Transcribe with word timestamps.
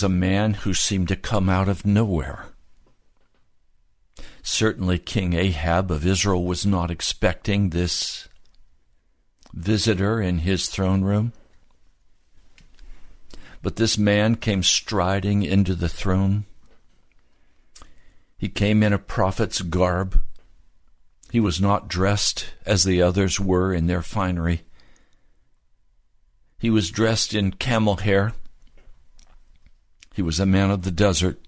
Was 0.00 0.04
a 0.04 0.08
man 0.08 0.54
who 0.54 0.72
seemed 0.72 1.08
to 1.08 1.14
come 1.14 1.50
out 1.50 1.68
of 1.68 1.84
nowhere. 1.84 2.46
Certainly, 4.42 5.00
King 5.00 5.34
Ahab 5.34 5.90
of 5.90 6.06
Israel 6.06 6.42
was 6.42 6.64
not 6.64 6.90
expecting 6.90 7.68
this 7.68 8.26
visitor 9.52 10.18
in 10.22 10.38
his 10.38 10.68
throne 10.68 11.02
room. 11.02 11.34
But 13.60 13.76
this 13.76 13.98
man 13.98 14.36
came 14.36 14.62
striding 14.62 15.42
into 15.42 15.74
the 15.74 15.90
throne. 15.90 16.46
He 18.38 18.48
came 18.48 18.82
in 18.82 18.94
a 18.94 18.98
prophet's 18.98 19.60
garb. 19.60 20.22
He 21.30 21.40
was 21.40 21.60
not 21.60 21.88
dressed 21.88 22.54
as 22.64 22.84
the 22.84 23.02
others 23.02 23.38
were 23.38 23.74
in 23.74 23.86
their 23.86 24.00
finery. 24.00 24.62
He 26.58 26.70
was 26.70 26.90
dressed 26.90 27.34
in 27.34 27.52
camel 27.52 27.96
hair. 27.96 28.32
He 30.14 30.22
was 30.22 30.40
a 30.40 30.46
man 30.46 30.70
of 30.70 30.82
the 30.82 30.90
desert. 30.90 31.40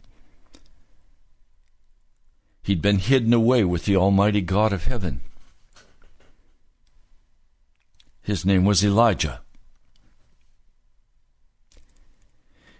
He'd 2.63 2.81
been 2.81 2.99
hidden 2.99 3.33
away 3.33 3.65
with 3.65 3.85
the 3.85 3.97
Almighty 3.97 4.41
God 4.41 4.73
of 4.73 4.85
heaven. 4.85 5.21
His 8.23 8.47
name 8.47 8.65
was 8.65 8.85
Elijah. 8.85 9.41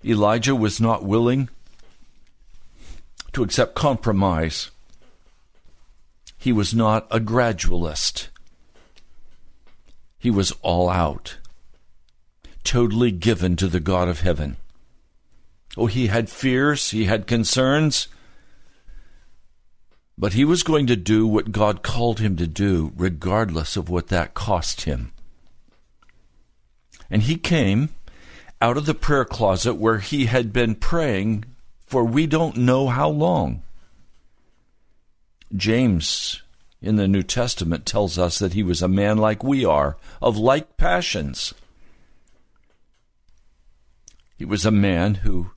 Elijah 0.05 0.55
was 0.55 0.81
not 0.81 1.05
willing 1.05 1.49
to 3.33 3.43
accept 3.43 3.75
compromise. 3.75 4.71
He 6.39 6.53
was 6.53 6.75
not 6.75 7.07
a 7.11 7.19
gradualist. 7.19 8.29
He 10.19 10.31
was 10.31 10.53
all 10.63 10.89
out, 10.89 11.39
totally 12.63 13.11
given 13.11 13.57
to 13.57 13.67
the 13.67 13.81
God 13.81 14.09
of 14.09 14.21
heaven. 14.21 14.57
Oh, 15.77 15.87
he 15.87 16.09
had 16.09 16.29
fears, 16.29 16.91
he 16.91 17.07
had 17.07 17.27
concerns, 17.27 18.09
but 20.19 20.35
he 20.35 20.45
was 20.45 20.63
going 20.63 20.87
to 20.89 20.97
do 20.97 21.27
what 21.27 21.53
God 21.53 21.83
called 21.83 22.21
him 22.21 22.37
to 22.37 22.47
do, 22.47 22.93
regardless 22.97 23.77
of 23.77 23.89
what 23.89 24.09
that 24.09 24.35
cost 24.35 24.83
him. 24.83 25.13
And 27.11 27.23
he 27.23 27.37
came 27.37 27.91
out 28.61 28.77
of 28.77 28.87
the 28.87 28.95
prayer 28.95 29.25
closet 29.25 29.75
where 29.75 29.99
he 29.99 30.27
had 30.27 30.53
been 30.53 30.75
praying 30.75 31.45
for 31.87 32.05
we 32.05 32.27
don't 32.27 32.57
know 32.57 32.89
how 32.89 33.09
long. 33.09 33.63
James 35.55 36.43
in 36.81 36.97
the 36.97 37.07
New 37.07 37.23
Testament 37.23 37.87
tells 37.87 38.19
us 38.19 38.39
that 38.39 38.55
he 38.55 38.63
was 38.63 38.83
a 38.83 38.89
man 38.89 39.19
like 39.19 39.45
we 39.45 39.65
are, 39.65 39.97
of 40.21 40.37
like 40.37 40.77
passions. 40.77 41.55
He 44.37 44.45
was 44.45 44.67
a 44.67 44.71
man 44.71 45.17
who 45.17 45.52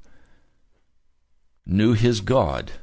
knew 1.65 1.93
his 1.93 2.21
God. 2.21 2.73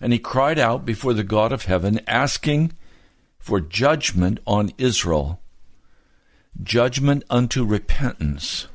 And 0.00 0.12
he 0.12 0.18
cried 0.18 0.58
out 0.58 0.84
before 0.84 1.14
the 1.14 1.24
God 1.24 1.52
of 1.52 1.64
heaven, 1.64 2.00
asking 2.06 2.72
for 3.38 3.60
judgment 3.60 4.40
on 4.46 4.70
Israel, 4.78 5.40
judgment 6.62 7.24
unto 7.30 7.64
repentance. 7.64 8.66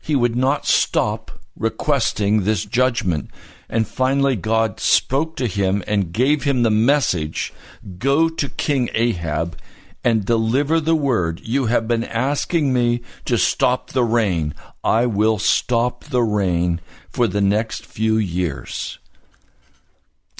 He 0.00 0.16
would 0.16 0.36
not 0.36 0.66
stop 0.66 1.30
requesting 1.56 2.42
this 2.42 2.64
judgment. 2.64 3.30
And 3.68 3.86
finally, 3.86 4.34
God 4.34 4.80
spoke 4.80 5.36
to 5.36 5.46
him 5.46 5.84
and 5.86 6.12
gave 6.12 6.44
him 6.44 6.62
the 6.62 6.70
message 6.70 7.52
Go 7.98 8.28
to 8.28 8.48
King 8.48 8.88
Ahab 8.94 9.56
and 10.02 10.24
deliver 10.24 10.80
the 10.80 10.94
word. 10.94 11.40
You 11.40 11.66
have 11.66 11.86
been 11.86 12.04
asking 12.04 12.72
me 12.72 13.02
to 13.26 13.36
stop 13.36 13.90
the 13.90 14.04
rain. 14.04 14.54
I 14.82 15.06
will 15.06 15.38
stop 15.38 16.04
the 16.04 16.22
rain 16.22 16.80
for 17.10 17.26
the 17.26 17.40
next 17.40 17.84
few 17.84 18.16
years. 18.16 18.98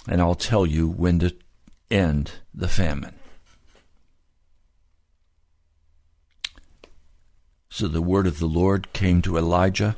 And 0.08 0.20
I'll 0.20 0.34
tell 0.34 0.64
you 0.64 0.88
when 0.88 1.18
to 1.20 1.34
end 1.90 2.32
the 2.54 2.68
famine. 2.68 3.14
So 7.68 7.86
the 7.86 8.02
word 8.02 8.26
of 8.26 8.38
the 8.38 8.46
Lord 8.46 8.92
came 8.92 9.22
to 9.22 9.36
Elijah. 9.36 9.96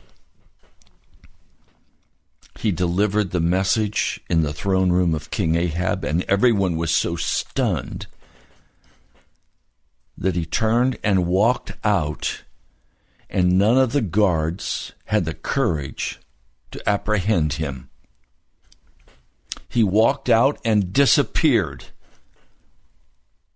He 2.59 2.71
delivered 2.71 3.31
the 3.31 3.41
message 3.41 4.21
in 4.29 4.43
the 4.43 4.53
throne 4.53 4.93
room 4.93 5.15
of 5.15 5.31
King 5.31 5.57
Ahab, 5.57 6.05
and 6.05 6.23
everyone 6.29 6.77
was 6.77 6.91
so 6.91 7.17
stunned 7.17 8.07
that 10.23 10.37
he 10.37 10.47
turned 10.47 10.97
and 11.03 11.27
walked 11.27 11.73
out, 11.83 12.45
and 13.29 13.59
none 13.59 13.77
of 13.77 13.93
the 13.93 14.01
guards 14.01 14.93
had 15.07 15.25
the 15.25 15.35
courage 15.35 16.21
to 16.71 16.89
apprehend 16.89 17.55
him. 17.55 17.91
He 19.69 19.83
walked 19.83 20.31
out 20.31 20.61
and 20.65 20.93
disappeared. 20.93 21.87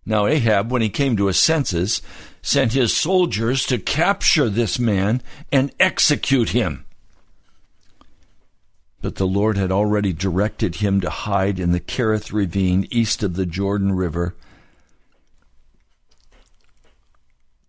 Now, 0.05 0.27
Ahab, 0.27 0.73
when 0.73 0.83
he 0.83 0.89
came 0.89 1.17
to 1.17 1.27
his 1.27 1.39
senses, 1.39 2.03
sent 2.43 2.73
his 2.73 2.97
soldiers 2.97 3.65
to 3.67 3.79
capture 3.79 4.49
this 4.49 4.77
man 4.77 5.23
and 5.53 5.73
execute 5.79 6.49
him. 6.49 6.85
But 9.01 9.17
the 9.17 9.27
Lord 9.27 9.57
had 9.57 9.71
already 9.71 10.13
directed 10.13 10.77
him 10.77 11.01
to 11.01 11.11
hide 11.11 11.61
in 11.61 11.71
the 11.71 11.81
Kerith 11.81 12.33
ravine 12.33 12.89
east 12.91 13.23
of 13.23 13.35
the 13.37 13.47
Jordan 13.47 13.93
River 13.93 14.35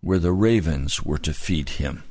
where 0.00 0.18
the 0.18 0.32
ravens 0.32 1.02
were 1.02 1.18
to 1.18 1.32
feed 1.32 1.70
him. 1.70 2.02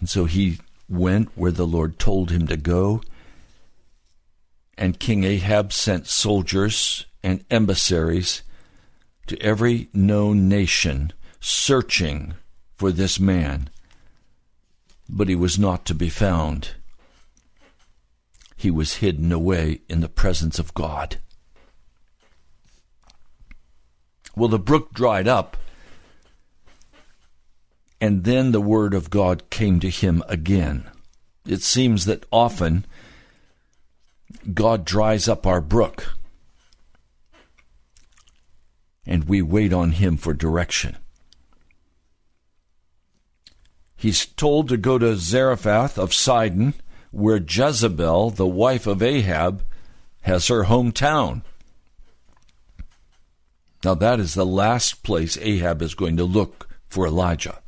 And 0.00 0.08
so 0.08 0.26
he 0.26 0.58
went 0.88 1.36
where 1.36 1.52
the 1.52 1.66
Lord 1.66 1.98
told 1.98 2.30
him 2.30 2.46
to 2.46 2.56
go. 2.56 3.02
And 4.76 5.00
King 5.00 5.24
Ahab 5.24 5.72
sent 5.72 6.06
soldiers 6.06 7.06
and 7.22 7.44
emissaries 7.50 8.42
to 9.26 9.40
every 9.42 9.88
known 9.92 10.48
nation 10.48 11.12
searching 11.40 12.34
for 12.76 12.92
this 12.92 13.18
man. 13.18 13.70
But 15.08 15.28
he 15.28 15.34
was 15.34 15.58
not 15.58 15.84
to 15.86 15.94
be 15.94 16.08
found. 16.08 16.70
He 18.56 18.70
was 18.70 18.94
hidden 18.94 19.32
away 19.32 19.80
in 19.88 20.00
the 20.00 20.08
presence 20.08 20.58
of 20.58 20.74
God. 20.74 21.18
Well, 24.38 24.48
the 24.48 24.60
brook 24.60 24.94
dried 24.94 25.26
up, 25.26 25.56
and 28.00 28.22
then 28.22 28.52
the 28.52 28.60
word 28.60 28.94
of 28.94 29.10
God 29.10 29.50
came 29.50 29.80
to 29.80 29.90
him 29.90 30.22
again. 30.28 30.88
It 31.44 31.60
seems 31.62 32.04
that 32.04 32.24
often 32.30 32.86
God 34.54 34.84
dries 34.84 35.26
up 35.26 35.44
our 35.44 35.60
brook, 35.60 36.14
and 39.04 39.24
we 39.24 39.42
wait 39.42 39.72
on 39.72 39.90
him 39.90 40.16
for 40.16 40.32
direction. 40.34 40.96
He's 43.96 44.24
told 44.24 44.68
to 44.68 44.76
go 44.76 44.98
to 44.98 45.16
Zarephath 45.16 45.98
of 45.98 46.14
Sidon, 46.14 46.74
where 47.10 47.38
Jezebel, 47.38 48.30
the 48.30 48.46
wife 48.46 48.86
of 48.86 49.02
Ahab, 49.02 49.64
has 50.20 50.46
her 50.46 50.66
hometown. 50.66 51.42
Now, 53.84 53.94
that 53.94 54.18
is 54.18 54.34
the 54.34 54.46
last 54.46 55.02
place 55.02 55.38
Ahab 55.40 55.82
is 55.82 55.94
going 55.94 56.16
to 56.16 56.24
look 56.24 56.68
for 56.88 57.06
Elijah. 57.06 57.60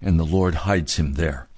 And 0.00 0.18
the 0.18 0.24
Lord 0.24 0.54
hides 0.54 0.96
him 0.96 1.14
there. 1.14 1.48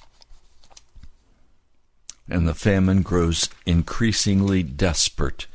And 2.29 2.49
the 2.49 2.55
famine 2.55 3.03
grows 3.03 3.49
increasingly 3.67 4.63
desperate, 4.63 5.47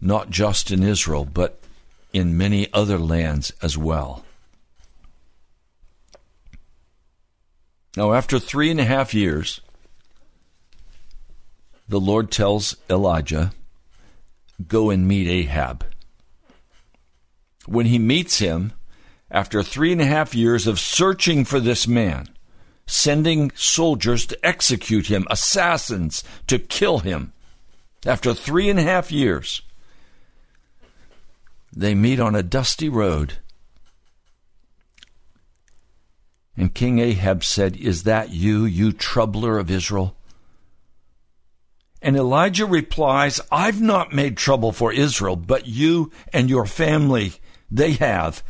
not 0.00 0.30
just 0.30 0.70
in 0.70 0.82
Israel, 0.82 1.24
but 1.24 1.60
in 2.12 2.38
many 2.38 2.72
other 2.72 2.98
lands 2.98 3.52
as 3.60 3.76
well. 3.76 4.24
Now, 7.96 8.12
after 8.12 8.38
three 8.38 8.70
and 8.70 8.80
a 8.80 8.84
half 8.84 9.14
years, 9.14 9.60
the 11.88 12.00
Lord 12.00 12.30
tells 12.30 12.76
Elijah, 12.88 13.52
go 14.68 14.90
and 14.90 15.06
meet 15.06 15.28
Ahab. 15.28 15.84
When 17.66 17.86
he 17.86 17.98
meets 17.98 18.38
him, 18.38 18.72
after 19.30 19.62
three 19.62 19.92
and 19.92 20.00
a 20.00 20.06
half 20.06 20.34
years 20.34 20.66
of 20.66 20.78
searching 20.78 21.44
for 21.44 21.60
this 21.60 21.88
man, 21.88 22.28
sending 22.86 23.50
soldiers 23.54 24.26
to 24.26 24.46
execute 24.46 25.06
him, 25.06 25.26
assassins 25.30 26.22
to 26.46 26.58
kill 26.58 26.98
him, 27.00 27.32
after 28.06 28.34
three 28.34 28.68
and 28.68 28.78
a 28.78 28.82
half 28.82 29.10
years, 29.10 29.62
they 31.72 31.94
meet 31.94 32.20
on 32.20 32.34
a 32.34 32.42
dusty 32.42 32.88
road. 32.88 33.38
And 36.56 36.72
King 36.72 36.98
Ahab 37.00 37.42
said, 37.42 37.76
Is 37.76 38.04
that 38.04 38.30
you, 38.30 38.64
you 38.64 38.92
troubler 38.92 39.58
of 39.58 39.70
Israel? 39.70 40.16
And 42.04 42.18
Elijah 42.18 42.66
replies, 42.66 43.40
I've 43.50 43.80
not 43.80 44.12
made 44.12 44.36
trouble 44.36 44.72
for 44.72 44.92
Israel, 44.92 45.36
but 45.36 45.66
you 45.66 46.12
and 46.34 46.50
your 46.50 46.66
family, 46.66 47.32
they 47.70 47.92
have. 47.92 48.44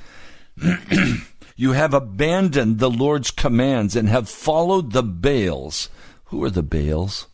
you 1.57 1.71
have 1.71 1.95
abandoned 1.95 2.81
the 2.81 2.91
Lord's 2.91 3.31
commands 3.31 3.95
and 3.95 4.09
have 4.09 4.29
followed 4.29 4.91
the 4.91 5.05
Baals. 5.05 5.89
Who 6.25 6.43
are 6.43 6.51
the 6.51 6.65
Baals? 6.65 7.29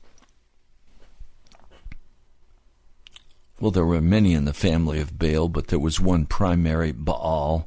Well, 3.59 3.71
there 3.71 3.87
were 3.87 4.03
many 4.03 4.35
in 4.35 4.45
the 4.45 4.53
family 4.53 5.01
of 5.01 5.19
Baal, 5.19 5.49
but 5.49 5.69
there 5.69 5.79
was 5.79 6.01
one 6.01 6.27
primary, 6.27 6.93
Baal. 6.93 7.67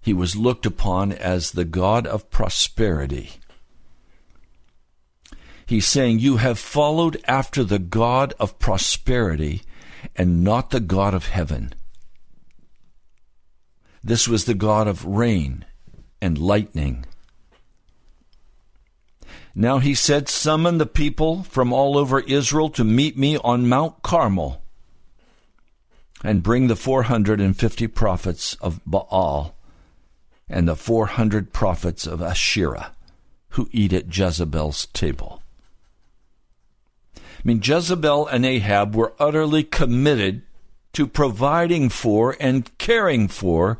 He 0.00 0.12
was 0.12 0.34
looked 0.34 0.66
upon 0.66 1.12
as 1.12 1.52
the 1.52 1.64
God 1.64 2.04
of 2.04 2.30
prosperity. 2.30 3.39
He's 5.70 5.86
saying, 5.86 6.18
You 6.18 6.38
have 6.38 6.58
followed 6.58 7.22
after 7.28 7.62
the 7.62 7.78
God 7.78 8.34
of 8.40 8.58
prosperity 8.58 9.62
and 10.16 10.42
not 10.42 10.70
the 10.70 10.80
God 10.80 11.14
of 11.14 11.26
heaven. 11.26 11.72
This 14.02 14.26
was 14.26 14.46
the 14.46 14.54
God 14.54 14.88
of 14.88 15.04
rain 15.04 15.64
and 16.20 16.36
lightning. 16.36 17.06
Now 19.54 19.78
he 19.78 19.94
said, 19.94 20.28
Summon 20.28 20.78
the 20.78 20.86
people 20.86 21.44
from 21.44 21.72
all 21.72 21.96
over 21.96 22.18
Israel 22.18 22.70
to 22.70 22.82
meet 22.82 23.16
me 23.16 23.36
on 23.36 23.68
Mount 23.68 24.02
Carmel 24.02 24.60
and 26.24 26.42
bring 26.42 26.66
the 26.66 26.74
450 26.74 27.86
prophets 27.86 28.54
of 28.54 28.80
Baal 28.84 29.54
and 30.48 30.66
the 30.66 30.74
400 30.74 31.52
prophets 31.52 32.08
of 32.08 32.20
Asherah 32.20 32.90
who 33.50 33.68
eat 33.70 33.92
at 33.92 34.08
Jezebel's 34.08 34.86
table. 34.86 35.39
I 37.40 37.48
mean, 37.48 37.62
Jezebel 37.64 38.26
and 38.26 38.44
Ahab 38.44 38.94
were 38.94 39.14
utterly 39.18 39.64
committed 39.64 40.42
to 40.92 41.06
providing 41.06 41.88
for 41.88 42.36
and 42.38 42.76
caring 42.76 43.28
for 43.28 43.78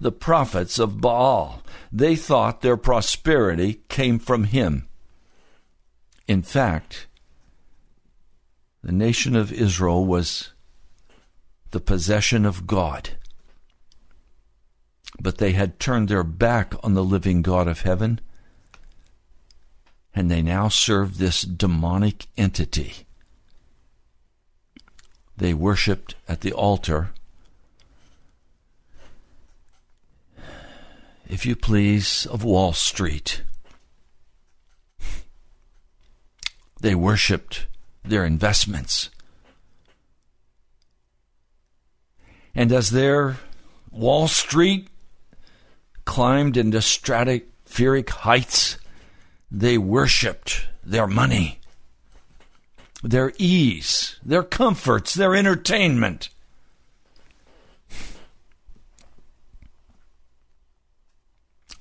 the 0.00 0.10
prophets 0.10 0.80
of 0.80 1.00
Baal. 1.00 1.62
They 1.92 2.16
thought 2.16 2.60
their 2.60 2.76
prosperity 2.76 3.82
came 3.88 4.18
from 4.18 4.44
him. 4.44 4.88
In 6.26 6.42
fact, 6.42 7.06
the 8.82 8.92
nation 8.92 9.36
of 9.36 9.52
Israel 9.52 10.04
was 10.04 10.52
the 11.70 11.80
possession 11.80 12.44
of 12.44 12.66
God. 12.66 13.10
But 15.20 15.38
they 15.38 15.52
had 15.52 15.78
turned 15.78 16.08
their 16.08 16.24
back 16.24 16.74
on 16.82 16.94
the 16.94 17.04
living 17.04 17.42
God 17.42 17.68
of 17.68 17.82
heaven, 17.82 18.20
and 20.18 20.28
they 20.28 20.42
now 20.42 20.66
served 20.66 21.20
this 21.20 21.42
demonic 21.42 22.26
entity. 22.36 23.06
They 25.36 25.54
worshiped 25.54 26.16
at 26.26 26.40
the 26.40 26.52
altar, 26.52 27.10
if 31.28 31.46
you 31.46 31.54
please, 31.54 32.26
of 32.26 32.42
Wall 32.42 32.72
Street. 32.72 33.42
They 36.80 36.96
worshiped 36.96 37.68
their 38.04 38.24
investments. 38.24 39.10
And 42.56 42.72
as 42.72 42.90
their 42.90 43.36
Wall 43.92 44.26
Street 44.26 44.88
climbed 46.04 46.56
into 46.56 46.78
stratospheric 46.78 48.08
heights, 48.08 48.78
they 49.50 49.78
worshiped 49.78 50.66
their 50.84 51.06
money, 51.06 51.60
their 53.02 53.32
ease, 53.38 54.16
their 54.24 54.42
comforts, 54.42 55.14
their 55.14 55.34
entertainment. 55.34 56.28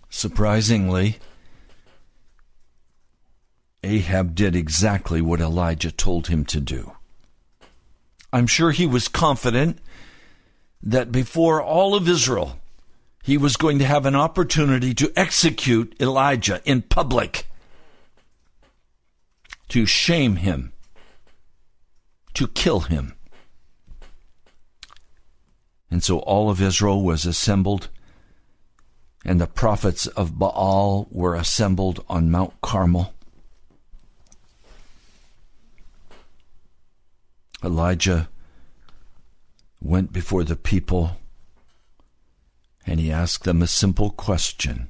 Surprisingly, 0.09 1.17
Ahab 3.83 4.33
did 4.33 4.55
exactly 4.55 5.21
what 5.21 5.39
Elijah 5.39 5.91
told 5.91 6.27
him 6.27 6.43
to 6.45 6.59
do. 6.59 6.93
I'm 8.33 8.47
sure 8.47 8.71
he 8.71 8.87
was 8.87 9.07
confident 9.07 9.79
that 10.81 11.11
before 11.11 11.61
all 11.61 11.95
of 11.95 12.09
Israel, 12.09 12.59
he 13.23 13.37
was 13.37 13.57
going 13.57 13.79
to 13.79 13.85
have 13.85 14.05
an 14.05 14.15
opportunity 14.15 14.93
to 14.95 15.11
execute 15.15 15.95
Elijah 15.99 16.61
in 16.65 16.81
public, 16.81 17.46
to 19.69 19.85
shame 19.85 20.37
him, 20.37 20.73
to 22.33 22.47
kill 22.47 22.81
him. 22.81 23.13
And 25.89 26.03
so 26.03 26.19
all 26.19 26.49
of 26.49 26.61
Israel 26.61 27.01
was 27.03 27.25
assembled, 27.25 27.89
and 29.25 29.39
the 29.39 29.47
prophets 29.47 30.07
of 30.07 30.37
Baal 30.37 31.07
were 31.11 31.35
assembled 31.35 32.03
on 32.09 32.31
Mount 32.31 32.61
Carmel. 32.61 33.13
Elijah 37.63 38.29
went 39.81 40.13
before 40.13 40.43
the 40.43 40.55
people 40.55 41.17
and 42.87 43.01
he 43.01 43.11
asked 43.11 43.43
them 43.43 43.61
a 43.61 43.67
simple 43.67 44.09
question 44.11 44.87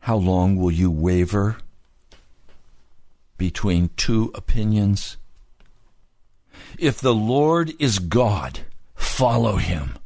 How 0.00 0.16
long 0.16 0.56
will 0.56 0.70
you 0.70 0.90
waver 0.90 1.58
between 3.36 3.90
two 3.96 4.30
opinions? 4.34 5.16
If 6.78 7.00
the 7.00 7.14
Lord 7.14 7.72
is 7.78 7.98
God, 7.98 8.60
follow 8.94 9.56
him. 9.56 9.96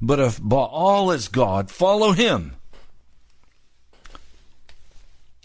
But 0.00 0.20
if 0.20 0.40
Baal 0.42 1.10
is 1.10 1.28
God, 1.28 1.70
follow 1.70 2.12
him. 2.12 2.56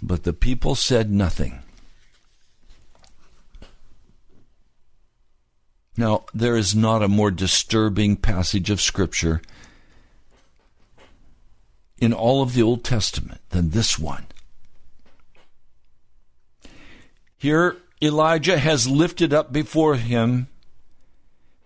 But 0.02 0.24
the 0.24 0.34
people 0.34 0.76
said 0.76 1.12
nothing. 1.12 1.62
Now, 5.96 6.26
there 6.34 6.58
is 6.58 6.74
not 6.74 7.04
a 7.04 7.08
more 7.08 7.32
disturbing 7.32 8.16
passage 8.16 8.70
of 8.70 8.82
Scripture 8.82 9.42
in 12.00 12.14
all 12.14 12.42
of 12.42 12.54
the 12.54 12.64
Old 12.64 12.84
Testament 12.84 13.42
than 13.50 13.70
this 13.70 14.00
one. 14.00 14.26
Here, 17.42 17.78
Elijah 18.02 18.58
has 18.58 18.88
lifted 18.88 19.34
up 19.34 19.52
before 19.52 19.96
him 19.96 20.48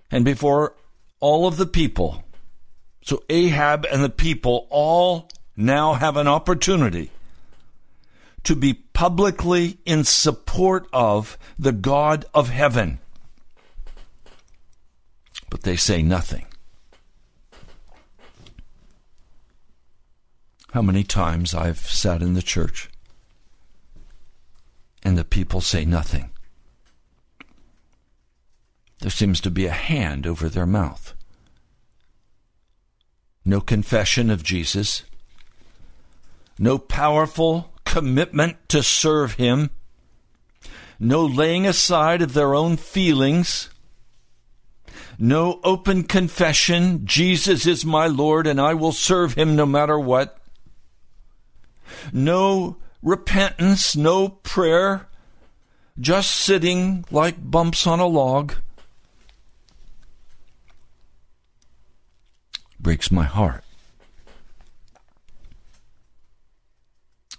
and 0.10 0.24
before 0.24 0.74
all 1.20 1.48
of 1.48 1.58
the 1.58 1.65
people. 1.65 2.24
So 3.01 3.24
Ahab 3.29 3.86
and 3.91 4.03
the 4.03 4.10
people 4.10 4.67
all 4.70 5.29
now 5.58 5.94
have 5.94 6.17
an 6.17 6.27
opportunity 6.27 7.12
to 8.44 8.55
be 8.55 8.74
publicly 8.74 9.77
in 9.86 10.03
support 10.03 10.88
of 10.94 11.38
the 11.60 11.72
God 11.72 12.25
of 12.34 12.50
heaven 12.50 13.00
but 15.55 15.63
they 15.63 15.77
say 15.77 16.01
nothing. 16.01 16.46
How 20.74 20.82
many 20.82 21.05
times 21.05 21.53
I've 21.53 21.79
sat 21.79 22.22
in 22.22 22.34
the 22.34 22.41
church 22.41 22.89
and 25.06 25.18
the 25.18 25.24
people 25.24 25.62
say 25.62 25.86
nothing. 25.86 26.32
There 29.00 29.12
seems 29.12 29.40
to 29.42 29.50
be 29.52 29.66
a 29.66 29.72
hand 29.72 30.28
over 30.28 30.50
their 30.50 30.66
mouth. 30.66 31.14
No 33.46 33.62
confession 33.62 34.30
of 34.30 34.44
Jesus. 34.44 35.04
No 36.60 36.78
powerful 36.78 37.72
commitment 37.86 38.58
to 38.70 38.84
serve 38.84 39.36
Him. 39.36 39.70
No 41.00 41.26
laying 41.26 41.66
aside 41.66 42.22
of 42.22 42.34
their 42.34 42.54
own 42.54 42.76
feelings 42.76 43.70
no 45.18 45.62
open 45.64 46.04
confession, 46.04 47.06
Jesus 47.06 47.66
is 47.66 47.86
my 47.86 48.08
Lord 48.08 48.48
and 48.48 48.60
I 48.60 48.74
will 48.74 48.92
serve 48.92 49.34
him 49.34 49.56
no 49.56 49.66
matter 49.66 49.98
what. 49.98 50.38
No 52.12 52.78
repentance, 53.06 53.96
no 53.96 54.28
prayer, 54.28 55.08
just 55.98 56.32
sitting 56.32 57.06
like 57.10 57.36
bumps 57.40 57.88
on 57.88 58.02
a 58.02 58.06
log. 58.06 58.56
Breaks 62.78 63.10
my 63.10 63.24
heart. 63.24 63.64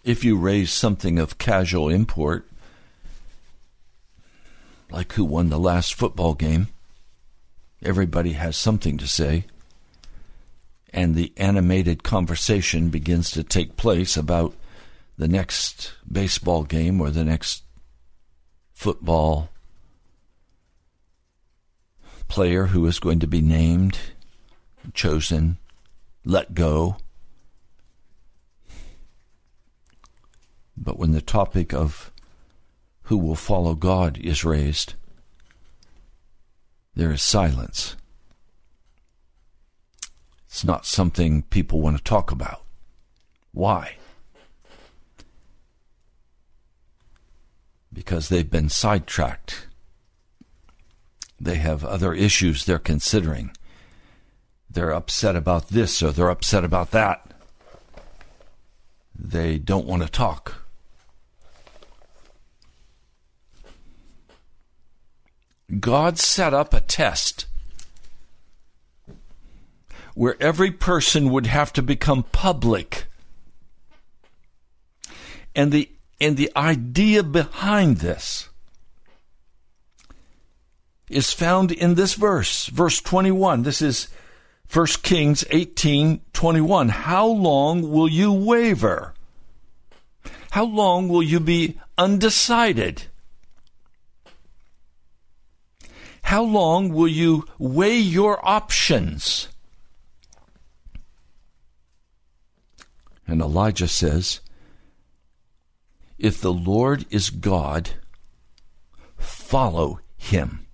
If 0.02 0.25
you 0.25 0.38
raise 0.38 0.70
something 0.70 1.18
of 1.18 1.37
casual 1.37 1.90
import, 1.90 2.49
like 4.90 5.12
who 5.12 5.25
won 5.26 5.50
the 5.50 5.58
last 5.58 5.92
football 5.92 6.32
game, 6.32 6.68
Everybody 7.82 8.32
has 8.32 8.56
something 8.56 8.96
to 8.99 9.06
say. 9.06 9.44
And 10.92 11.14
the 11.14 11.32
animated 11.37 12.02
conversation 12.02 12.88
begins 12.88 13.30
to 13.32 13.44
take 13.44 13.76
place 13.76 14.16
about 14.16 14.54
the 15.18 15.28
next 15.28 15.94
baseball 16.11 16.64
game 16.64 17.00
or 17.00 17.11
the 17.11 17.25
next 17.25 17.62
football 18.75 19.49
player 22.28 22.66
who 22.66 22.85
is 22.87 22.99
going 22.99 23.20
to 23.20 23.26
be 23.26 23.40
named, 23.40 23.99
chosen, 24.92 25.58
let 26.25 26.54
go. 26.54 26.96
But 30.76 30.99
when 30.99 31.12
the 31.12 31.23
topic 31.23 31.73
of 31.73 32.12
who 33.02 33.16
will 33.16 33.37
follow 33.37 33.75
God 33.75 34.18
is 34.18 34.44
raised, 34.44 34.94
there 36.94 37.12
is 37.12 37.23
silence. 37.23 37.96
It's 40.46 40.64
not 40.64 40.87
something 40.87 41.42
people 41.42 41.80
want 41.80 41.96
to 41.96 42.02
talk 42.02 42.30
about. 42.30 42.62
Why? 43.52 43.96
Because 47.96 48.28
they've 48.28 48.50
been 48.50 48.68
sidetracked. 48.68 49.66
They 51.40 51.54
have 51.54 51.82
other 51.82 52.12
issues 52.12 52.64
they're 52.64 52.78
considering. 52.78 53.56
They're 54.68 54.92
upset 54.92 55.34
about 55.34 55.68
this 55.68 56.02
or 56.02 56.12
they're 56.12 56.28
upset 56.28 56.62
about 56.62 56.90
that. 56.90 57.32
They 59.18 59.56
don't 59.56 59.86
want 59.86 60.02
to 60.02 60.10
talk. 60.10 60.66
God 65.80 66.18
set 66.18 66.52
up 66.52 66.74
a 66.74 66.80
test 66.80 67.46
where 70.14 70.36
every 70.38 70.70
person 70.70 71.30
would 71.30 71.46
have 71.46 71.72
to 71.72 71.82
become 71.82 72.24
public. 72.24 73.06
And 75.54 75.72
the 75.72 75.90
and 76.20 76.37
the 76.37 76.50
idea 76.56 77.23
behind 77.23 77.99
this 77.99 78.49
is 81.08 81.32
found 81.32 81.70
in 81.70 81.94
this 81.94 82.14
verse, 82.14 82.66
verse 82.66 83.00
21. 83.00 83.62
This 83.62 83.80
is 83.80 84.08
1 84.73 84.87
Kings 85.02 85.44
18 85.50 86.20
21. 86.32 86.88
How 86.88 87.26
long 87.26 87.90
will 87.90 88.08
you 88.08 88.32
waver? 88.32 89.14
How 90.50 90.64
long 90.64 91.08
will 91.08 91.23
you 91.23 91.38
be 91.38 91.78
undecided? 91.99 93.04
How 96.23 96.42
long 96.42 96.92
will 96.92 97.08
you 97.08 97.46
weigh 97.58 97.99
your 97.99 98.44
options? 98.46 99.49
And 103.28 103.40
Elijah 103.40 103.87
says, 103.87 104.40
If 106.18 106.40
the 106.40 106.52
Lord 106.52 107.04
is 107.11 107.30
God, 107.30 107.90
follow 109.16 110.00
him. 110.16 110.66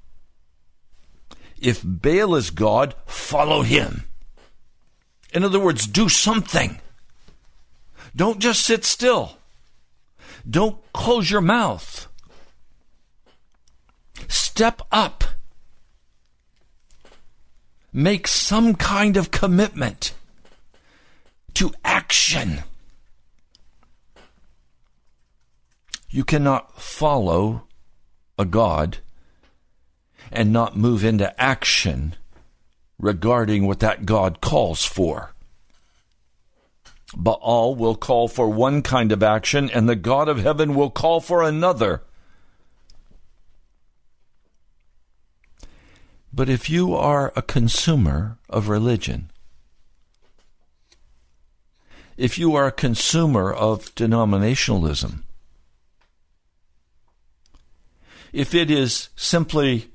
If 1.61 1.83
Baal 1.85 2.35
is 2.35 2.51
God, 2.51 2.95
follow 3.07 3.63
him. 3.63 4.05
In 5.33 5.45
other 5.45 5.61
words, 5.61 5.87
do 5.87 6.09
something. 6.09 6.81
Don't 8.15 8.39
just 8.39 8.63
sit 8.63 8.85
still. 8.85 9.39
Don't 10.49 10.77
close 10.93 11.31
your 11.31 11.41
mouth. 11.41 12.09
Step 14.29 14.83
up 14.91 15.25
make 17.93 18.27
some 18.27 18.75
kind 18.75 19.17
of 19.17 19.31
commitment 19.31 20.15
to 21.55 21.73
action. 21.85 22.63
You 26.13 26.25
cannot 26.25 26.79
follow 26.79 27.63
a 28.39 28.45
God 28.45 28.99
and 30.31 30.53
not 30.53 30.77
move 30.77 31.05
into 31.05 31.41
action 31.41 32.17
regarding 32.99 33.67
what 33.67 33.81
that 33.81 34.05
God 34.05 34.43
calls 34.43 34.85
for. 34.85 35.33
Baal 37.17 37.75
will 37.75 37.95
call 37.95 38.29
for 38.29 38.49
one 38.49 38.83
kind 38.83 39.11
of 39.11 39.23
action, 39.23 39.71
and 39.71 39.89
the 39.89 39.97
God 39.97 40.29
of 40.29 40.39
heaven 40.39 40.75
will 40.75 40.91
call 40.91 41.21
for 41.21 41.43
another. 41.43 42.03
But 46.31 46.51
if 46.51 46.69
you 46.69 46.95
are 46.95 47.33
a 47.35 47.43
consumer 47.43 48.39
of 48.51 48.69
religion, 48.69 49.31
if 52.19 52.39
you 52.39 52.55
are 52.55 52.67
a 52.67 52.73
consumer 52.73 53.51
of 53.51 53.95
denominationalism, 53.95 55.23
if 58.33 58.55
it 58.55 58.71
is 58.71 59.11
simply 59.15 59.91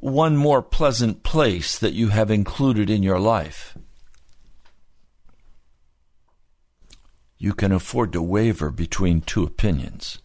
one 0.00 0.36
more 0.36 0.62
pleasant 0.62 1.22
place 1.22 1.78
that 1.78 1.92
you 1.92 2.08
have 2.08 2.30
included 2.30 2.88
in 2.88 3.02
your 3.02 3.20
life, 3.20 3.76
you 7.38 7.52
can 7.52 7.72
afford 7.72 8.12
to 8.12 8.22
waver 8.22 8.70
between 8.70 9.20
two 9.20 9.42
opinions. 9.42 10.18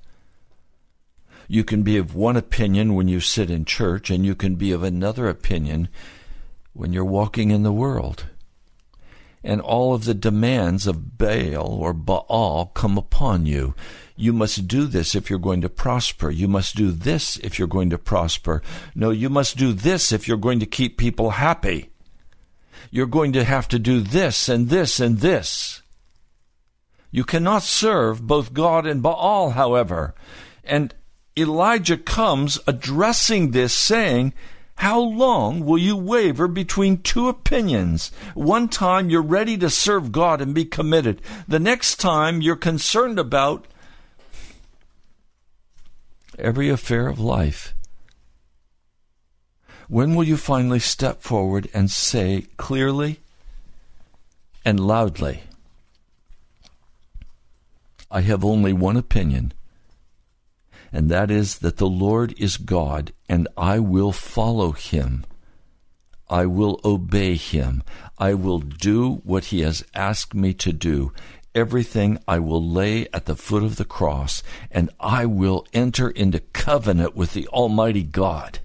You 1.47 1.63
can 1.63 1.81
be 1.81 1.97
of 1.97 2.13
one 2.13 2.37
opinion 2.37 2.93
when 2.93 3.07
you 3.07 3.19
sit 3.19 3.49
in 3.49 3.65
church, 3.65 4.09
and 4.09 4.25
you 4.25 4.35
can 4.35 4.55
be 4.55 4.71
of 4.71 4.83
another 4.83 5.27
opinion 5.27 5.87
when 6.73 6.93
you're 6.93 7.05
walking 7.05 7.51
in 7.51 7.63
the 7.63 7.71
world. 7.71 8.25
And 9.43 9.61
all 9.61 9.93
of 9.93 10.05
the 10.05 10.13
demands 10.13 10.87
of 10.87 11.17
Baal 11.17 11.67
or 11.81 11.93
Baal 11.93 12.71
come 12.73 12.97
upon 12.97 13.45
you. 13.45 13.75
You 14.19 14.33
must 14.33 14.67
do 14.67 14.87
this 14.87 15.13
if 15.13 15.29
you're 15.29 15.37
going 15.37 15.61
to 15.61 15.69
prosper. 15.69 16.31
You 16.31 16.47
must 16.47 16.75
do 16.75 16.91
this 16.91 17.37
if 17.37 17.59
you're 17.59 17.67
going 17.67 17.91
to 17.91 17.99
prosper. 17.99 18.63
No, 18.95 19.11
you 19.11 19.29
must 19.29 19.57
do 19.57 19.73
this 19.73 20.11
if 20.11 20.27
you're 20.27 20.37
going 20.37 20.59
to 20.59 20.65
keep 20.65 20.97
people 20.97 21.29
happy. 21.31 21.91
You're 22.89 23.05
going 23.05 23.31
to 23.33 23.43
have 23.43 23.67
to 23.69 23.77
do 23.77 24.01
this 24.01 24.49
and 24.49 24.69
this 24.69 24.99
and 24.99 25.19
this. 25.19 25.83
You 27.11 27.23
cannot 27.23 27.61
serve 27.61 28.25
both 28.25 28.53
God 28.53 28.87
and 28.87 29.03
Baal, 29.03 29.51
however. 29.51 30.15
And 30.63 30.95
Elijah 31.37 31.97
comes 31.97 32.59
addressing 32.65 33.51
this, 33.51 33.71
saying, 33.71 34.33
How 34.77 34.99
long 34.99 35.63
will 35.63 35.77
you 35.77 35.95
waver 35.95 36.47
between 36.47 37.03
two 37.03 37.29
opinions? 37.29 38.11
One 38.33 38.67
time 38.67 39.11
you're 39.11 39.21
ready 39.21 39.57
to 39.59 39.69
serve 39.69 40.11
God 40.11 40.41
and 40.41 40.55
be 40.55 40.65
committed, 40.65 41.21
the 41.47 41.59
next 41.59 41.97
time 41.97 42.41
you're 42.41 42.55
concerned 42.55 43.19
about 43.19 43.67
every 46.37 46.69
affair 46.69 47.07
of 47.07 47.19
life. 47.19 47.73
When 49.87 50.15
will 50.15 50.25
you 50.25 50.37
finally 50.37 50.79
step 50.79 51.21
forward 51.21 51.69
and 51.73 51.89
say 51.89 52.45
clearly 52.57 53.19
and 54.65 54.79
loudly, 54.79 55.43
I 58.11 58.21
have 58.21 58.43
only 58.43 58.73
one 58.73 58.97
opinion, 58.97 59.53
and 60.91 61.09
that 61.09 61.31
is 61.31 61.59
that 61.59 61.77
the 61.77 61.87
Lord 61.87 62.33
is 62.37 62.57
God, 62.57 63.13
and 63.29 63.47
I 63.57 63.79
will 63.79 64.11
follow 64.11 64.71
him. 64.71 65.25
I 66.29 66.45
will 66.45 66.81
obey 66.83 67.35
him. 67.35 67.83
I 68.17 68.33
will 68.33 68.59
do 68.59 69.21
what 69.23 69.45
he 69.45 69.61
has 69.61 69.85
asked 69.95 70.33
me 70.33 70.53
to 70.55 70.73
do. 70.73 71.13
Everything 71.57 72.19
I 72.27 72.37
will 72.37 72.63
lay 72.63 73.07
at 73.11 73.25
the 73.25 73.35
foot 73.35 73.63
of 73.63 73.77
the 73.77 73.85
cross, 73.85 74.43
and 74.69 74.91
I 74.99 75.25
will 75.25 75.65
enter 75.73 76.09
into 76.09 76.39
covenant 76.39 77.15
with 77.15 77.33
the 77.33 77.47
Almighty 77.47 78.03
God. 78.03 78.59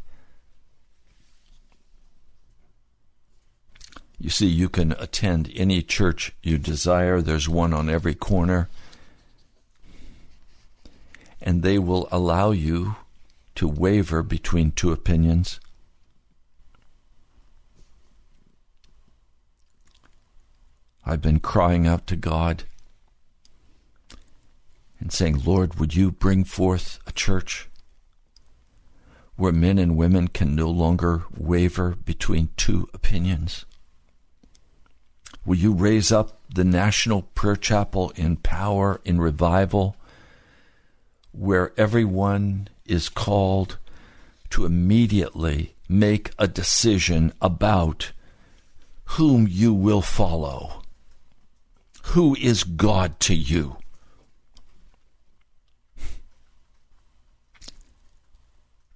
You 4.19 4.29
see, 4.29 4.47
you 4.47 4.69
can 4.69 4.93
attend 4.93 5.51
any 5.55 5.81
church 5.81 6.35
you 6.43 6.59
desire. 6.59 7.23
There's 7.23 7.49
one 7.49 7.73
on 7.73 7.89
every 7.89 8.15
corner 8.15 8.69
and 11.43 11.63
they 11.63 11.79
will 11.79 12.09
allow 12.13 12.53
you 12.53 12.95
to 13.57 13.67
waver 13.67 14.23
between 14.23 14.71
two 14.71 14.93
opinions. 14.93 15.59
I've 21.05 21.21
been 21.21 21.41
crying 21.41 21.87
out 21.87 22.07
to 22.07 22.17
God 22.17 22.63
and 25.03 25.13
saying, 25.13 25.43
Lord, 25.45 25.79
would 25.79 25.95
you 25.95 26.11
bring 26.11 26.45
forth 26.45 26.99
a 27.07 27.13
church 27.13 27.69
where 29.37 29.53
men 29.53 29.79
and 29.79 29.97
women 29.97 30.29
can 30.29 30.55
no 30.55 30.71
longer 30.71 31.25
waver 31.37 31.97
between 32.05 32.51
two 32.57 32.89
opinions? 32.95 33.67
Will 35.45 35.57
you 35.57 35.73
raise 35.73 36.11
up 36.11 36.39
the 36.55 36.65
National 36.65 37.23
Prayer 37.23 37.57
Chapel 37.57 38.13
in 38.17 38.37
power, 38.37 39.01
in 39.05 39.21
revival? 39.21 39.97
where 41.33 41.73
everyone 41.79 42.69
is 42.85 43.09
called 43.09 43.79
to 44.51 44.67
immediately 44.67 45.75
make 45.89 46.31
a 46.39 46.47
decision 46.47 47.33
about 47.41 48.13
whom 49.17 49.49
you 49.49 49.73
will 49.73 50.03
follow. 50.03 50.83
Who 52.09 52.37
is 52.37 52.65
God 52.65 53.19
to 53.21 53.35
you? 53.35 53.79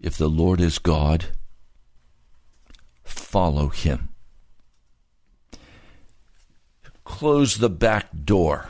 If 0.06 0.16
the 0.18 0.28
Lord 0.28 0.60
is 0.60 0.78
God, 0.78 1.26
follow 3.02 3.70
him. 3.70 4.10
Close 7.02 7.56
the 7.56 7.68
back 7.68 8.06
door. 8.24 8.68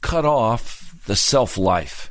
Cut 0.00 0.24
off 0.24 1.00
the 1.06 1.14
self 1.14 1.56
life. 1.56 2.10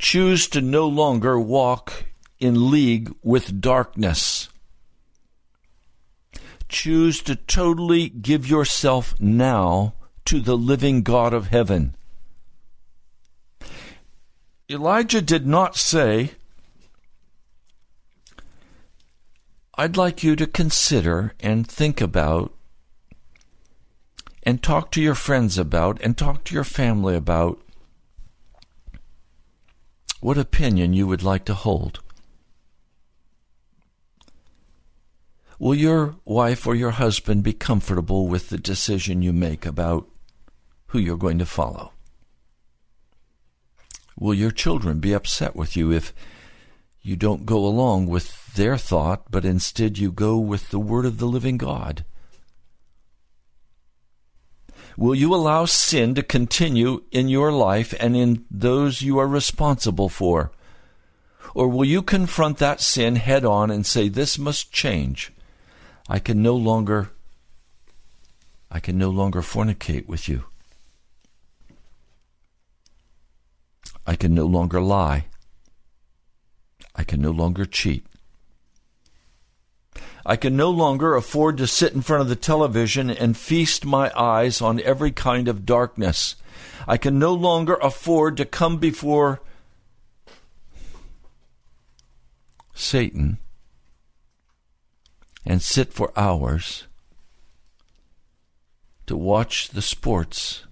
Choose 0.00 0.48
to 0.48 0.60
no 0.60 0.88
longer 0.88 1.38
walk 1.38 2.06
in 2.40 2.72
league 2.72 3.14
with 3.22 3.60
darkness. 3.60 4.48
Choose 6.68 7.22
to 7.22 7.36
totally 7.36 8.08
give 8.08 8.50
yourself 8.50 9.14
now 9.20 9.94
to 10.24 10.40
the 10.40 10.56
living 10.56 11.04
God 11.04 11.32
of 11.32 11.46
heaven. 11.46 11.94
Elijah 14.70 15.22
did 15.22 15.46
not 15.46 15.76
say, 15.76 16.32
I'd 19.76 19.96
like 19.96 20.22
you 20.22 20.36
to 20.36 20.46
consider 20.46 21.32
and 21.40 21.66
think 21.66 22.02
about 22.02 22.52
and 24.42 24.62
talk 24.62 24.90
to 24.90 25.00
your 25.00 25.14
friends 25.14 25.56
about 25.56 25.98
and 26.02 26.18
talk 26.18 26.44
to 26.44 26.54
your 26.54 26.64
family 26.64 27.16
about 27.16 27.58
what 30.20 30.36
opinion 30.36 30.92
you 30.92 31.06
would 31.06 31.22
like 31.22 31.46
to 31.46 31.54
hold. 31.54 32.00
Will 35.58 35.74
your 35.74 36.16
wife 36.26 36.66
or 36.66 36.74
your 36.74 36.90
husband 36.90 37.42
be 37.42 37.54
comfortable 37.54 38.28
with 38.28 38.50
the 38.50 38.58
decision 38.58 39.22
you 39.22 39.32
make 39.32 39.64
about 39.64 40.06
who 40.88 40.98
you're 40.98 41.16
going 41.16 41.38
to 41.38 41.46
follow? 41.46 41.92
Will 44.18 44.34
your 44.34 44.50
children 44.50 44.98
be 44.98 45.12
upset 45.12 45.54
with 45.54 45.76
you 45.76 45.92
if 45.92 46.12
you 47.00 47.16
don't 47.16 47.46
go 47.46 47.64
along 47.64 48.06
with 48.06 48.54
their 48.54 48.76
thought, 48.76 49.30
but 49.30 49.44
instead 49.44 49.98
you 49.98 50.10
go 50.10 50.36
with 50.38 50.70
the 50.70 50.78
Word 50.78 51.06
of 51.06 51.18
the 51.18 51.26
living 51.26 51.56
God? 51.56 52.04
Will 54.96 55.14
you 55.14 55.32
allow 55.32 55.64
sin 55.64 56.16
to 56.16 56.24
continue 56.24 57.04
in 57.12 57.28
your 57.28 57.52
life 57.52 57.94
and 58.00 58.16
in 58.16 58.44
those 58.50 59.00
you 59.00 59.18
are 59.18 59.28
responsible 59.28 60.08
for? 60.08 60.50
Or 61.54 61.68
will 61.68 61.84
you 61.84 62.02
confront 62.02 62.58
that 62.58 62.80
sin 62.80 63.16
head 63.16 63.44
on 63.44 63.70
and 63.70 63.86
say, 63.86 64.08
This 64.08 64.36
must 64.36 64.72
change? 64.72 65.32
I 66.08 66.18
can 66.18 66.42
no 66.42 66.56
longer 66.56 67.10
I 68.70 68.80
can 68.80 68.98
no 68.98 69.10
longer 69.10 69.40
fornicate 69.40 70.08
with 70.08 70.28
you. 70.28 70.44
I 74.08 74.16
can 74.16 74.32
no 74.32 74.46
longer 74.46 74.80
lie. 74.80 75.26
I 76.96 77.04
can 77.04 77.20
no 77.20 77.30
longer 77.30 77.66
cheat. 77.66 78.06
I 80.24 80.34
can 80.34 80.56
no 80.56 80.70
longer 80.70 81.14
afford 81.14 81.58
to 81.58 81.66
sit 81.66 81.92
in 81.92 82.00
front 82.00 82.22
of 82.22 82.30
the 82.30 82.34
television 82.34 83.10
and 83.10 83.36
feast 83.36 83.84
my 83.84 84.10
eyes 84.18 84.62
on 84.62 84.80
every 84.80 85.10
kind 85.10 85.46
of 85.46 85.66
darkness. 85.66 86.36
I 86.86 86.96
can 86.96 87.18
no 87.18 87.34
longer 87.34 87.74
afford 87.82 88.38
to 88.38 88.46
come 88.46 88.78
before 88.78 89.42
Satan 92.72 93.36
and 95.44 95.60
sit 95.60 95.92
for 95.92 96.18
hours 96.18 96.86
to 99.06 99.18
watch 99.18 99.68
the 99.68 99.82
sports 99.82 100.64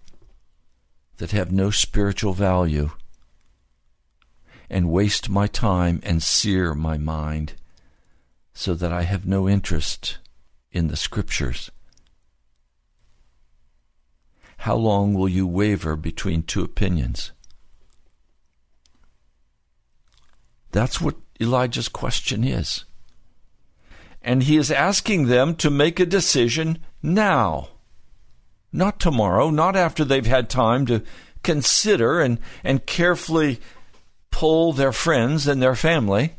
that 1.19 1.33
have 1.33 1.53
no 1.53 1.71
spiritual 1.71 2.33
value 2.33 2.93
and 4.69 4.91
waste 4.91 5.29
my 5.29 5.47
time 5.47 6.01
and 6.03 6.23
sear 6.23 6.75
my 6.75 6.99
mind 6.99 7.55
so 8.55 8.75
that 8.75 8.93
I 8.93 9.03
have 9.03 9.27
no 9.27 9.49
interest 9.49 10.19
in 10.71 10.89
the 10.89 10.97
Scriptures? 10.97 11.71
How 14.59 14.77
long 14.77 15.15
will 15.15 15.29
you 15.29 15.47
waver 15.47 15.97
between 15.97 16.43
two 16.43 16.63
opinions? 16.63 17.33
That's 20.73 21.01
what 21.01 21.17
Elijah's 21.41 21.89
question 21.89 22.45
is. 22.45 22.85
And 24.23 24.43
he 24.43 24.57
is 24.57 24.71
asking 24.71 25.27
them 25.27 25.55
to 25.57 25.71
make 25.71 26.01
a 26.01 26.07
decision 26.07 26.79
now, 27.03 27.69
not 28.73 28.99
tomorrow, 28.99 29.51
not 29.51 29.77
after 29.77 30.05
they've 30.05 30.27
had 30.27 30.51
time 30.51 30.85
to 30.87 31.03
consider 31.43 32.21
and, 32.21 32.39
and 32.65 32.85
carefully 32.87 33.61
pull 34.37 34.75
their 34.75 34.93
friends 34.93 35.47
and 35.47 35.63
their 35.63 35.75
family. 35.75 36.35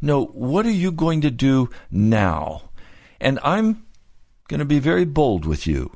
No, 0.00 0.24
what 0.24 0.64
are 0.64 0.70
you 0.70 0.90
going 0.90 1.20
to 1.20 1.30
do 1.30 1.68
now? 1.90 2.70
And 3.20 3.38
I'm 3.44 3.84
going 4.48 4.60
to 4.60 4.64
be 4.64 4.78
very 4.78 5.04
bold 5.04 5.44
with 5.44 5.66
you. 5.66 5.94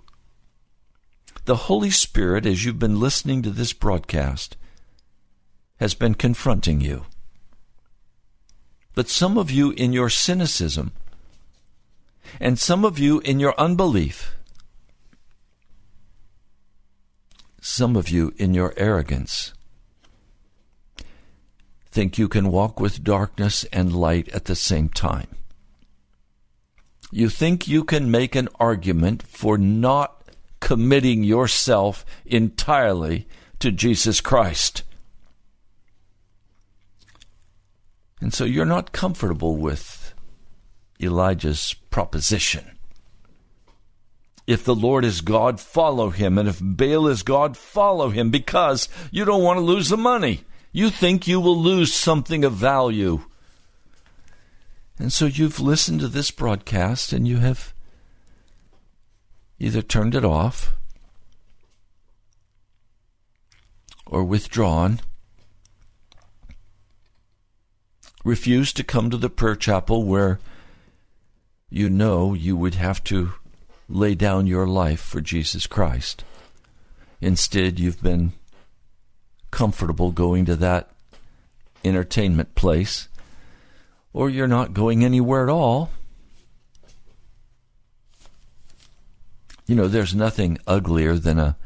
The 1.46 1.56
Holy 1.56 1.90
Spirit, 1.90 2.44
as 2.44 2.66
you've 2.66 2.78
been 2.78 3.00
listening 3.00 3.40
to 3.44 3.50
this 3.50 3.72
broadcast, 3.72 4.58
has 5.80 5.94
been 5.94 6.14
confronting 6.14 6.82
you. 6.82 7.06
But 8.94 9.08
some 9.08 9.38
of 9.38 9.50
you 9.50 9.70
in 9.70 9.94
your 9.94 10.10
cynicism, 10.10 10.92
and 12.38 12.58
some 12.58 12.84
of 12.84 12.98
you 12.98 13.20
in 13.20 13.40
your 13.40 13.58
unbelief, 13.58 14.36
some 17.62 17.96
of 17.96 18.10
you 18.10 18.34
in 18.36 18.52
your 18.52 18.74
arrogance, 18.76 19.54
think 21.96 22.18
you 22.18 22.28
can 22.28 22.52
walk 22.52 22.78
with 22.78 23.02
darkness 23.02 23.64
and 23.72 23.90
light 23.90 24.28
at 24.28 24.44
the 24.44 24.54
same 24.54 24.86
time. 24.86 25.28
You 27.10 27.30
think 27.30 27.66
you 27.66 27.84
can 27.84 28.10
make 28.10 28.34
an 28.34 28.50
argument 28.60 29.22
for 29.22 29.56
not 29.56 30.22
committing 30.60 31.24
yourself 31.24 32.04
entirely 32.26 33.26
to 33.60 33.72
Jesus 33.72 34.20
Christ. 34.20 34.82
And 38.20 38.34
so 38.34 38.44
you're 38.44 38.66
not 38.66 38.92
comfortable 38.92 39.56
with 39.56 40.12
Elijah's 41.00 41.72
proposition. 41.88 42.76
If 44.46 44.66
the 44.66 44.74
Lord 44.74 45.06
is 45.06 45.22
God, 45.22 45.60
follow 45.60 46.10
him. 46.10 46.36
And 46.36 46.46
if 46.46 46.60
Baal 46.60 47.08
is 47.08 47.22
God, 47.22 47.56
follow 47.56 48.10
him 48.10 48.28
because 48.28 48.90
you 49.10 49.24
don't 49.24 49.42
want 49.42 49.56
to 49.56 49.64
lose 49.64 49.88
the 49.88 49.96
money 49.96 50.44
you 50.76 50.90
think 50.90 51.26
you 51.26 51.40
will 51.40 51.56
lose 51.56 51.94
something 51.94 52.44
of 52.44 52.52
value. 52.52 53.22
And 54.98 55.10
so 55.10 55.24
you've 55.24 55.58
listened 55.58 56.00
to 56.00 56.08
this 56.08 56.30
broadcast 56.30 57.14
and 57.14 57.26
you 57.26 57.38
have 57.38 57.72
either 59.58 59.80
turned 59.80 60.14
it 60.14 60.22
off 60.22 60.74
or 64.04 64.22
withdrawn, 64.22 65.00
refused 68.22 68.76
to 68.76 68.84
come 68.84 69.08
to 69.08 69.16
the 69.16 69.30
prayer 69.30 69.56
chapel 69.56 70.04
where 70.04 70.40
you 71.70 71.88
know 71.88 72.34
you 72.34 72.54
would 72.54 72.74
have 72.74 73.02
to 73.04 73.32
lay 73.88 74.14
down 74.14 74.46
your 74.46 74.66
life 74.66 75.00
for 75.00 75.22
Jesus 75.22 75.66
Christ. 75.66 76.22
Instead, 77.22 77.78
you've 77.78 78.02
been 78.02 78.34
comfortable 79.56 80.12
going 80.12 80.44
to 80.44 80.54
that 80.54 80.90
entertainment 81.82 82.54
place, 82.54 83.08
or 84.12 84.28
you're 84.28 84.46
not 84.46 84.74
going 84.74 85.02
anywhere 85.02 85.44
at 85.44 85.48
all. 85.48 85.90
You 89.66 89.74
know, 89.74 89.88
there's 89.88 90.14
nothing 90.14 90.58
uglier 90.66 91.16
than 91.16 91.38
a 91.38 91.56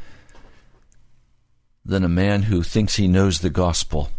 than 1.85 2.05
a 2.05 2.09
man 2.09 2.43
who 2.43 2.63
thinks 2.63 2.95
he 2.95 3.09
knows 3.09 3.41
the 3.41 3.51
gospel. 3.51 4.11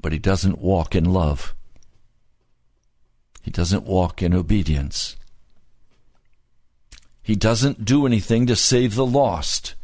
But 0.00 0.12
he 0.12 0.18
doesn't 0.18 0.60
walk 0.60 0.94
in 0.94 1.04
love. 1.04 1.54
He 3.42 3.50
doesn't 3.50 3.84
walk 3.84 4.22
in 4.22 4.32
obedience. 4.32 5.16
He 7.24 7.34
doesn't 7.34 7.86
do 7.86 8.06
anything 8.06 8.46
to 8.48 8.54
save 8.54 8.94
the 8.94 9.06
lost. 9.06 9.76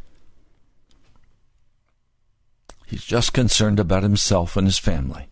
He's 2.86 3.02
just 3.02 3.32
concerned 3.32 3.80
about 3.80 4.02
himself 4.02 4.58
and 4.58 4.66
his 4.66 4.76
family. 4.76 5.26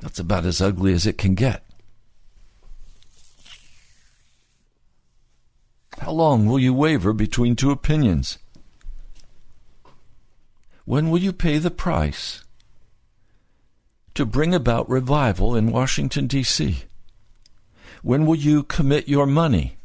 That's 0.00 0.18
about 0.18 0.46
as 0.46 0.62
ugly 0.62 0.94
as 0.94 1.06
it 1.06 1.18
can 1.18 1.34
get. 1.34 1.66
How 5.98 6.12
long 6.12 6.46
will 6.46 6.58
you 6.58 6.72
waver 6.72 7.12
between 7.12 7.54
two 7.54 7.70
opinions? 7.70 8.38
When 10.86 11.10
will 11.10 11.18
you 11.18 11.34
pay 11.34 11.58
the 11.58 11.70
price 11.70 12.42
to 14.14 14.24
bring 14.24 14.54
about 14.54 14.88
revival 14.88 15.54
in 15.54 15.70
Washington, 15.70 16.26
D.C.? 16.26 16.84
When 18.02 18.24
will 18.24 18.36
you 18.36 18.62
commit 18.62 19.06
your 19.06 19.26
money 19.26 19.76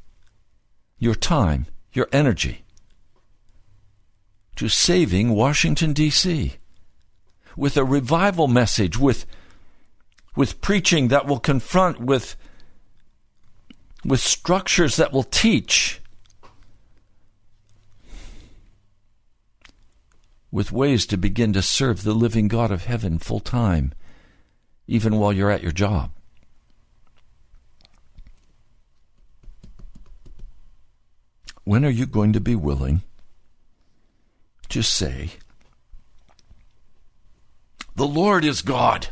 your 0.98 1.16
time, 1.16 1.68
your 1.94 2.08
energy 2.12 2.66
to 4.56 4.70
saving 4.70 5.32
Washington, 5.32 5.94
D.C. 5.94 6.56
with 7.58 7.78
a 7.78 7.84
revival 7.84 8.48
message, 8.48 8.98
with, 8.98 9.26
with 10.36 10.62
preaching 10.62 11.10
that 11.10 11.26
will 11.26 11.40
confront, 11.40 12.00
with, 12.00 12.36
with 14.04 14.20
structures 14.20 14.96
that 14.96 15.12
will 15.12 15.24
teach, 15.24 16.02
with 20.52 20.72
ways 20.72 21.06
to 21.06 21.18
begin 21.18 21.52
to 21.52 21.62
serve 21.62 22.04
the 22.04 22.14
living 22.14 22.48
God 22.48 22.72
of 22.72 22.86
heaven 22.86 23.20
full 23.20 23.42
time, 23.42 23.94
even 24.88 25.18
while 25.18 25.34
you're 25.34 25.52
at 25.52 25.64
your 25.64 25.74
job. 25.74 26.12
When 31.66 31.84
are 31.84 31.90
you 31.90 32.06
going 32.06 32.32
to 32.32 32.40
be 32.40 32.56
willing 32.56 33.02
to 34.70 34.82
say, 34.82 35.32
The 37.96 38.08
Lord 38.08 38.46
is 38.46 38.62
God, 38.62 39.08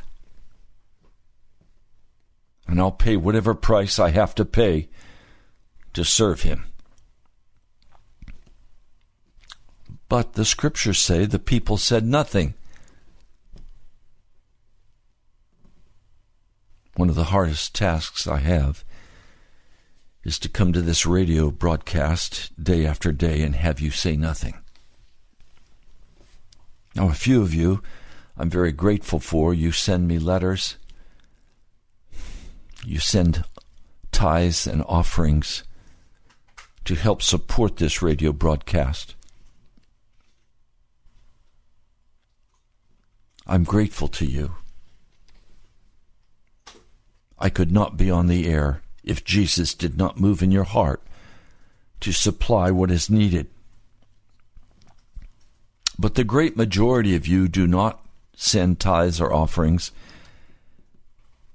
and 2.67 2.79
I'll 2.79 2.91
pay 2.91 3.17
whatever 3.17 3.55
price 3.55 3.99
I 3.99 4.11
have 4.11 4.35
to 4.35 4.45
pay 4.45 4.87
to 5.93 6.05
serve 6.05 6.43
Him? 6.43 6.65
But 10.07 10.33
the 10.33 10.45
scriptures 10.45 10.99
say 10.99 11.25
the 11.25 11.39
people 11.39 11.77
said 11.77 12.05
nothing. 12.05 12.53
One 16.95 17.09
of 17.09 17.15
the 17.15 17.25
hardest 17.25 17.73
tasks 17.73 18.27
I 18.27 18.37
have 18.37 18.85
is 20.23 20.39
to 20.39 20.49
come 20.49 20.73
to 20.73 20.81
this 20.81 21.05
radio 21.05 21.51
broadcast 21.51 22.51
day 22.61 22.85
after 22.85 23.11
day 23.11 23.41
and 23.41 23.55
have 23.55 23.79
you 23.79 23.91
say 23.91 24.15
nothing. 24.15 24.57
Now, 26.95 27.09
a 27.09 27.13
few 27.13 27.41
of 27.41 27.53
you 27.53 27.81
I'm 28.35 28.49
very 28.49 28.71
grateful 28.71 29.19
for. 29.19 29.53
You 29.53 29.71
send 29.71 30.07
me 30.07 30.17
letters, 30.19 30.77
you 32.85 32.99
send 32.99 33.43
tithes 34.11 34.67
and 34.67 34.83
offerings 34.87 35.63
to 36.85 36.95
help 36.95 37.21
support 37.21 37.77
this 37.77 38.01
radio 38.01 38.31
broadcast. 38.31 39.15
I'm 43.45 43.63
grateful 43.63 44.07
to 44.09 44.25
you. 44.25 44.55
I 47.37 47.49
could 47.49 47.71
not 47.71 47.97
be 47.97 48.09
on 48.09 48.27
the 48.27 48.47
air 48.47 48.81
if 49.03 49.23
Jesus 49.23 49.73
did 49.73 49.97
not 49.97 50.19
move 50.19 50.41
in 50.41 50.51
your 50.51 50.63
heart 50.63 51.01
to 52.01 52.11
supply 52.11 52.71
what 52.71 52.91
is 52.91 53.09
needed. 53.09 53.47
But 55.97 56.15
the 56.15 56.23
great 56.23 56.57
majority 56.57 57.15
of 57.15 57.27
you 57.27 57.47
do 57.47 57.67
not 57.67 58.03
send 58.35 58.79
tithes 58.79 59.21
or 59.21 59.33
offerings. 59.33 59.91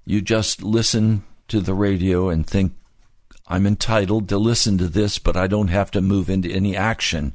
You 0.04 0.20
just 0.20 0.62
listen 0.62 1.24
to 1.48 1.60
the 1.60 1.74
radio 1.74 2.28
and 2.28 2.46
think, 2.46 2.72
I'm 3.46 3.66
entitled 3.66 4.28
to 4.28 4.38
listen 4.38 4.78
to 4.78 4.88
this, 4.88 5.18
but 5.18 5.36
I 5.36 5.46
don't 5.46 5.68
have 5.68 5.90
to 5.92 6.00
move 6.00 6.30
into 6.30 6.50
any 6.50 6.76
action. 6.76 7.34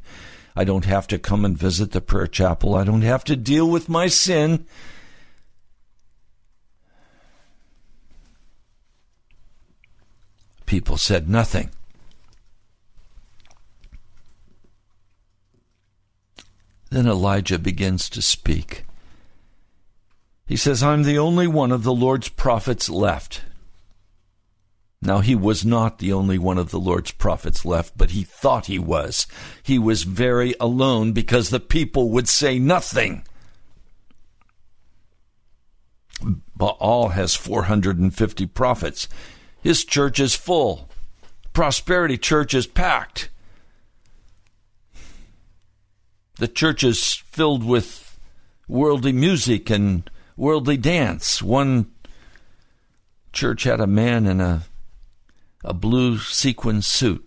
I 0.55 0.63
don't 0.63 0.85
have 0.85 1.07
to 1.07 1.19
come 1.19 1.43
and 1.43 1.57
visit 1.57 1.91
the 1.91 2.01
prayer 2.01 2.27
chapel. 2.27 2.75
I 2.75 2.83
don't 2.83 3.01
have 3.01 3.23
to 3.25 3.35
deal 3.35 3.69
with 3.69 3.89
my 3.89 4.07
sin. 4.07 4.65
People 10.73 10.97
said 10.97 11.29
nothing. 11.29 11.69
Then 16.89 17.05
Elijah 17.05 17.59
begins 17.59 18.09
to 18.09 18.23
speak. 18.23 18.83
He 20.47 20.55
says, 20.55 20.81
I'm 20.81 21.03
the 21.03 21.19
only 21.19 21.45
one 21.45 21.71
of 21.71 21.83
the 21.83 21.93
Lord's 21.93 22.27
prophets 22.27 22.89
left. 22.89 23.43
Now, 24.99 25.19
he 25.19 25.35
was 25.35 25.63
not 25.63 25.99
the 25.99 26.11
only 26.11 26.39
one 26.39 26.57
of 26.57 26.71
the 26.71 26.79
Lord's 26.79 27.11
prophets 27.11 27.63
left, 27.63 27.95
but 27.95 28.09
he 28.09 28.23
thought 28.23 28.65
he 28.65 28.79
was. 28.79 29.27
He 29.61 29.77
was 29.77 30.01
very 30.01 30.55
alone 30.59 31.11
because 31.11 31.51
the 31.51 31.59
people 31.59 32.09
would 32.09 32.27
say 32.27 32.57
nothing. 32.57 33.25
Baal 36.55 37.09
has 37.09 37.35
450 37.35 38.47
prophets. 38.47 39.07
His 39.63 39.85
church 39.85 40.19
is 40.19 40.35
full. 40.35 40.89
Prosperity 41.53 42.17
Church 42.17 42.53
is 42.53 42.67
packed. 42.67 43.29
The 46.37 46.49
church 46.49 46.83
is 46.83 47.13
filled 47.13 47.63
with 47.63 48.19
worldly 48.67 49.13
music 49.13 49.69
and 49.69 50.09
worldly 50.35 50.75
dance. 50.75 51.41
One 51.41 51.91
church 53.31 53.63
had 53.63 53.79
a 53.79 53.87
man 53.87 54.27
in 54.27 54.41
a 54.41 54.63
a 55.63 55.73
blue 55.73 56.17
sequin 56.17 56.81
suit, 56.81 57.25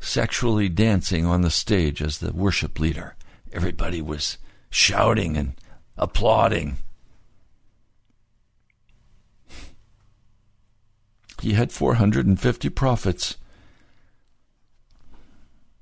sexually 0.00 0.70
dancing 0.70 1.26
on 1.26 1.42
the 1.42 1.50
stage 1.50 2.00
as 2.00 2.18
the 2.18 2.32
worship 2.32 2.80
leader. 2.80 3.16
Everybody 3.52 4.00
was 4.00 4.38
shouting 4.70 5.36
and 5.36 5.54
applauding. 5.98 6.78
He 11.40 11.52
had 11.52 11.72
450 11.72 12.68
prophets. 12.70 13.36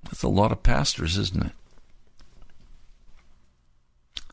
That's 0.04 0.22
a 0.22 0.28
lot 0.28 0.52
of 0.52 0.62
pastors, 0.62 1.16
isn't 1.16 1.46
it? 1.46 1.52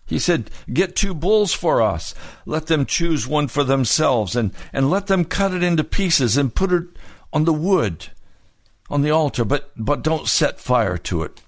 He 0.06 0.18
said, 0.18 0.50
Get 0.74 0.96
two 0.96 1.14
bulls 1.14 1.54
for 1.54 1.82
us. 1.84 2.16
Let 2.46 2.66
them 2.66 2.88
choose 2.88 3.28
one 3.28 3.48
for 3.48 3.64
themselves, 3.64 4.36
and, 4.36 4.52
and 4.74 4.90
let 4.90 5.06
them 5.06 5.24
cut 5.24 5.54
it 5.54 5.62
into 5.62 5.84
pieces 5.84 6.36
and 6.36 6.56
put 6.56 6.72
it 6.72 6.86
on 7.32 7.46
the 7.46 7.54
wood, 7.54 8.08
on 8.90 9.04
the 9.04 9.12
altar, 9.12 9.46
but, 9.46 9.72
but 9.78 10.02
don't 10.02 10.28
set 10.28 10.60
fire 10.60 10.98
to 10.98 11.22
it. 11.22 11.42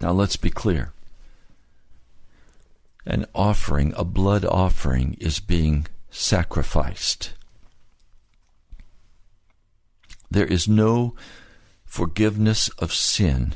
Now 0.00 0.10
let's 0.10 0.36
be 0.36 0.50
clear. 0.50 0.92
An 3.04 3.26
offering, 3.34 3.92
a 3.96 4.04
blood 4.04 4.44
offering, 4.44 5.16
is 5.20 5.40
being 5.40 5.86
sacrificed. 6.10 7.34
There 10.30 10.46
is 10.46 10.68
no 10.68 11.14
forgiveness 11.84 12.68
of 12.78 12.92
sin 12.92 13.54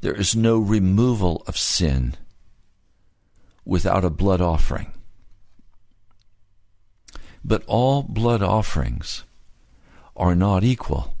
there 0.00 0.14
is 0.14 0.36
no 0.36 0.58
removal 0.58 1.42
of 1.46 1.56
sin 1.56 2.14
without 3.64 4.04
a 4.04 4.10
blood 4.10 4.40
offering. 4.40 4.92
But 7.44 7.64
all 7.66 8.02
blood 8.02 8.42
offerings 8.42 9.24
are 10.16 10.34
not 10.34 10.64
equal. 10.64 11.14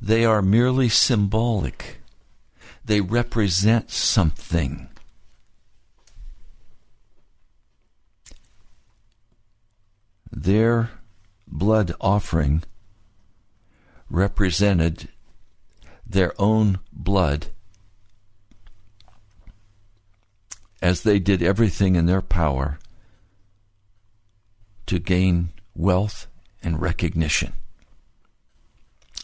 They 0.00 0.24
are 0.24 0.42
merely 0.42 0.88
symbolic. 0.88 2.01
They 2.84 3.00
represent 3.00 3.90
something. 3.90 4.88
Their 10.30 10.90
blood 11.46 11.94
offering 12.00 12.64
represented 14.10 15.08
their 16.06 16.32
own 16.38 16.80
blood 16.92 17.46
as 20.82 21.02
they 21.02 21.18
did 21.18 21.42
everything 21.42 21.94
in 21.94 22.06
their 22.06 22.20
power 22.20 22.78
to 24.86 24.98
gain 24.98 25.50
wealth 25.74 26.26
and 26.62 26.80
recognition 26.80 27.52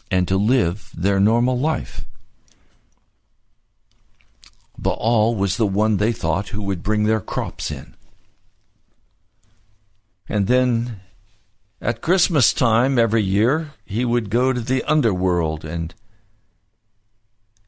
and 0.09 0.27
to 0.27 0.37
live 0.37 0.89
their 0.95 1.19
normal 1.19 1.59
life. 1.59 2.05
Baal 4.81 5.35
was 5.35 5.57
the 5.57 5.67
one 5.67 5.97
they 5.97 6.11
thought 6.13 6.49
who 6.49 6.61
would 6.63 6.83
bring 6.83 7.03
their 7.03 7.19
crops 7.19 7.69
in. 7.69 7.95
And 10.29 10.47
then 10.47 11.01
at 11.81 12.01
Christmas 12.01 12.53
time 12.53 12.97
every 12.97 13.23
year, 13.23 13.71
he 13.85 14.05
would 14.05 14.29
go 14.29 14.53
to 14.53 14.61
the 14.61 14.83
underworld 14.83 15.65
and 15.65 15.93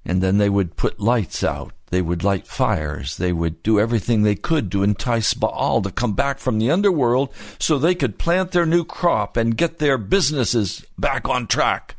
and 0.04 0.22
then 0.24 0.38
they 0.38 0.50
would 0.50 0.78
put 0.78 1.00
lights 1.00 1.44
out. 1.44 1.74
They 1.92 2.02
would 2.02 2.24
light 2.24 2.48
fires. 2.48 3.18
They 3.18 3.32
would 3.32 3.62
do 3.62 3.80
everything 3.80 4.24
they 4.24 4.36
could 4.36 4.72
to 4.72 4.82
entice 4.82 5.34
Baal 5.36 5.82
to 5.84 5.92
come 5.92 6.14
back 6.14 6.40
from 6.40 6.58
the 6.58 6.72
underworld 6.72 7.32
so 7.60 7.78
they 7.78 7.94
could 7.94 8.18
plant 8.18 8.52
their 8.52 8.66
new 8.66 8.84
crop 8.84 9.38
and 9.38 9.58
get 9.58 9.78
their 9.78 10.00
businesses 10.00 10.84
back 10.98 11.30
on 11.30 11.46
track. 11.46 11.98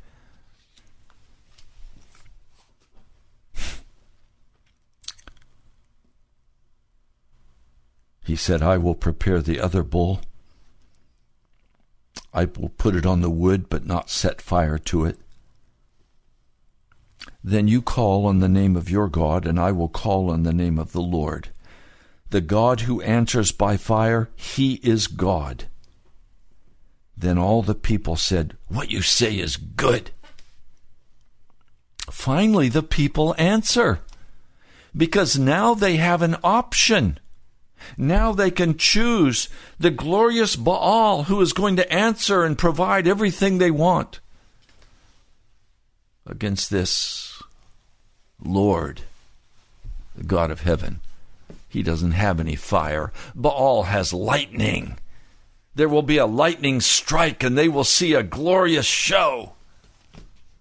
He 8.24 8.36
said, 8.36 8.62
I 8.62 8.78
will 8.78 8.94
prepare 8.94 9.40
the 9.40 9.60
other 9.60 9.82
bull. 9.82 10.20
I 12.32 12.44
will 12.44 12.70
put 12.70 12.94
it 12.94 13.04
on 13.04 13.20
the 13.20 13.30
wood, 13.30 13.68
but 13.68 13.84
not 13.84 14.10
set 14.10 14.40
fire 14.40 14.78
to 14.78 15.04
it. 15.04 15.18
Then 17.44 17.68
you 17.68 17.82
call 17.82 18.26
on 18.26 18.38
the 18.38 18.48
name 18.48 18.76
of 18.76 18.90
your 18.90 19.08
God, 19.08 19.46
and 19.46 19.58
I 19.58 19.72
will 19.72 19.88
call 19.88 20.30
on 20.30 20.44
the 20.44 20.52
name 20.52 20.78
of 20.78 20.92
the 20.92 21.00
Lord. 21.00 21.48
The 22.30 22.40
God 22.40 22.82
who 22.82 23.02
answers 23.02 23.52
by 23.52 23.76
fire, 23.76 24.30
he 24.34 24.74
is 24.82 25.06
God. 25.06 25.64
Then 27.16 27.38
all 27.38 27.62
the 27.62 27.74
people 27.74 28.16
said, 28.16 28.56
What 28.68 28.90
you 28.90 29.02
say 29.02 29.38
is 29.38 29.56
good. 29.56 30.10
Finally, 32.10 32.68
the 32.68 32.82
people 32.82 33.34
answer 33.36 34.00
because 34.96 35.38
now 35.38 35.74
they 35.74 35.96
have 35.96 36.22
an 36.22 36.36
option. 36.42 37.18
Now 37.96 38.32
they 38.32 38.50
can 38.50 38.76
choose 38.76 39.48
the 39.78 39.90
glorious 39.90 40.56
Baal 40.56 41.24
who 41.24 41.40
is 41.40 41.52
going 41.52 41.76
to 41.76 41.92
answer 41.92 42.44
and 42.44 42.58
provide 42.58 43.06
everything 43.06 43.58
they 43.58 43.70
want. 43.70 44.20
Against 46.26 46.70
this 46.70 47.42
Lord, 48.42 49.02
the 50.16 50.24
God 50.24 50.50
of 50.50 50.62
heaven, 50.62 51.00
he 51.68 51.82
doesn't 51.82 52.12
have 52.12 52.38
any 52.38 52.56
fire. 52.56 53.12
Baal 53.34 53.84
has 53.84 54.12
lightning. 54.12 54.98
There 55.74 55.88
will 55.88 56.02
be 56.02 56.18
a 56.18 56.26
lightning 56.26 56.80
strike 56.80 57.42
and 57.42 57.56
they 57.56 57.68
will 57.68 57.84
see 57.84 58.14
a 58.14 58.22
glorious 58.22 58.86
show. 58.86 59.54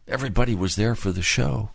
Everybody 0.08 0.56
was 0.56 0.76
there 0.76 0.96
for 0.96 1.12
the 1.12 1.22
show. 1.22 1.70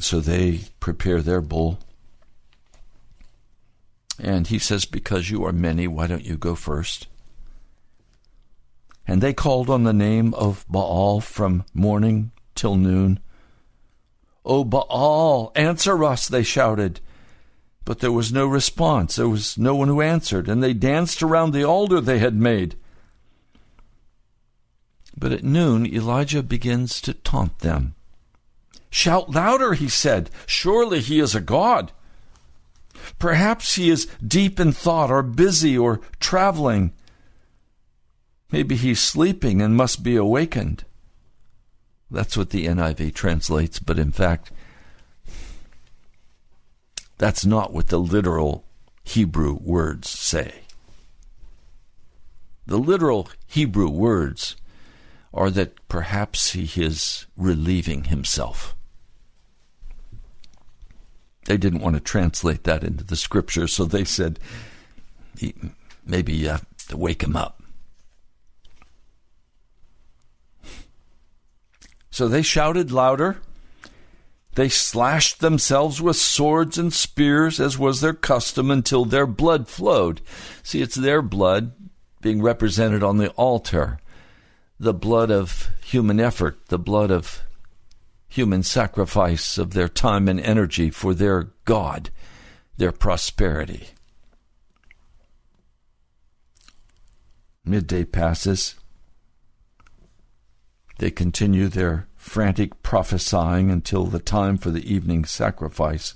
And 0.00 0.04
so 0.06 0.20
they 0.20 0.60
prepare 0.80 1.20
their 1.20 1.42
bull. 1.42 1.78
And 4.18 4.46
he 4.46 4.58
says, 4.58 4.86
Because 4.86 5.28
you 5.28 5.44
are 5.44 5.52
many, 5.52 5.86
why 5.86 6.06
don't 6.06 6.24
you 6.24 6.38
go 6.38 6.54
first? 6.54 7.06
And 9.06 9.20
they 9.20 9.34
called 9.34 9.68
on 9.68 9.84
the 9.84 9.92
name 9.92 10.32
of 10.32 10.64
Baal 10.70 11.20
from 11.20 11.66
morning 11.74 12.30
till 12.54 12.76
noon. 12.76 13.20
O 14.42 14.64
Baal, 14.64 15.52
answer 15.54 16.02
us, 16.02 16.28
they 16.28 16.44
shouted. 16.44 17.00
But 17.84 17.98
there 17.98 18.10
was 18.10 18.32
no 18.32 18.46
response. 18.46 19.16
There 19.16 19.28
was 19.28 19.58
no 19.58 19.74
one 19.74 19.88
who 19.88 20.00
answered, 20.00 20.48
and 20.48 20.62
they 20.62 20.72
danced 20.72 21.22
around 21.22 21.50
the 21.52 21.64
altar 21.64 22.00
they 22.00 22.20
had 22.20 22.34
made. 22.34 22.74
But 25.14 25.32
at 25.32 25.44
noon, 25.44 25.84
Elijah 25.84 26.42
begins 26.42 27.02
to 27.02 27.12
taunt 27.12 27.58
them. 27.58 27.96
Shout 28.90 29.30
louder, 29.30 29.74
he 29.74 29.88
said. 29.88 30.30
Surely 30.46 31.00
he 31.00 31.20
is 31.20 31.34
a 31.34 31.40
god. 31.40 31.92
Perhaps 33.18 33.76
he 33.76 33.88
is 33.88 34.06
deep 34.26 34.58
in 34.58 34.72
thought, 34.72 35.10
or 35.10 35.22
busy, 35.22 35.78
or 35.78 36.00
traveling. 36.18 36.92
Maybe 38.50 38.76
he's 38.76 39.00
sleeping 39.00 39.62
and 39.62 39.76
must 39.76 40.02
be 40.02 40.16
awakened. 40.16 40.84
That's 42.10 42.36
what 42.36 42.50
the 42.50 42.66
NIV 42.66 43.14
translates, 43.14 43.78
but 43.78 43.98
in 43.98 44.10
fact, 44.10 44.50
that's 47.18 47.46
not 47.46 47.72
what 47.72 47.88
the 47.88 47.98
literal 48.00 48.64
Hebrew 49.04 49.58
words 49.60 50.10
say. 50.10 50.62
The 52.66 52.78
literal 52.78 53.28
Hebrew 53.46 53.88
words 53.88 54.56
are 55.32 55.50
that 55.50 55.88
perhaps 55.88 56.52
he 56.52 56.64
is 56.82 57.26
relieving 57.36 58.04
himself. 58.04 58.74
They 61.50 61.56
didn't 61.56 61.80
want 61.80 61.96
to 61.96 62.00
translate 62.00 62.62
that 62.62 62.84
into 62.84 63.02
the 63.02 63.16
scripture, 63.16 63.66
so 63.66 63.84
they 63.84 64.04
said, 64.04 64.38
maybe 66.06 66.32
you 66.32 66.50
have 66.50 66.64
to 66.86 66.96
wake 66.96 67.24
him 67.24 67.34
up. 67.34 67.60
So 72.08 72.28
they 72.28 72.42
shouted 72.42 72.92
louder. 72.92 73.38
They 74.54 74.68
slashed 74.68 75.40
themselves 75.40 76.00
with 76.00 76.14
swords 76.14 76.78
and 76.78 76.92
spears, 76.92 77.58
as 77.58 77.76
was 77.76 78.00
their 78.00 78.14
custom, 78.14 78.70
until 78.70 79.04
their 79.04 79.26
blood 79.26 79.66
flowed. 79.66 80.20
See, 80.62 80.80
it's 80.80 80.94
their 80.94 81.20
blood 81.20 81.72
being 82.20 82.40
represented 82.40 83.02
on 83.02 83.16
the 83.16 83.30
altar 83.30 83.98
the 84.78 84.94
blood 84.94 85.32
of 85.32 85.68
human 85.84 86.20
effort, 86.20 86.68
the 86.68 86.78
blood 86.78 87.10
of 87.10 87.42
human 88.30 88.62
sacrifice 88.62 89.58
of 89.58 89.74
their 89.74 89.88
time 89.88 90.28
and 90.28 90.40
energy 90.40 90.88
for 90.88 91.12
their 91.12 91.50
God, 91.64 92.10
their 92.78 92.92
prosperity. 92.92 93.88
Midday 97.64 98.04
passes. 98.04 98.76
They 100.98 101.10
continue 101.10 101.68
their 101.68 102.06
frantic 102.16 102.82
prophesying 102.82 103.70
until 103.70 104.04
the 104.06 104.20
time 104.20 104.58
for 104.58 104.70
the 104.70 104.90
evening 104.90 105.24
sacrifice. 105.24 106.14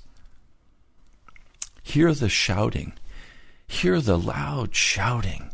Hear 1.83 2.13
the 2.13 2.29
shouting. 2.29 2.93
Hear 3.67 3.99
the 3.99 4.17
loud 4.17 4.73
shouting. 4.73 5.51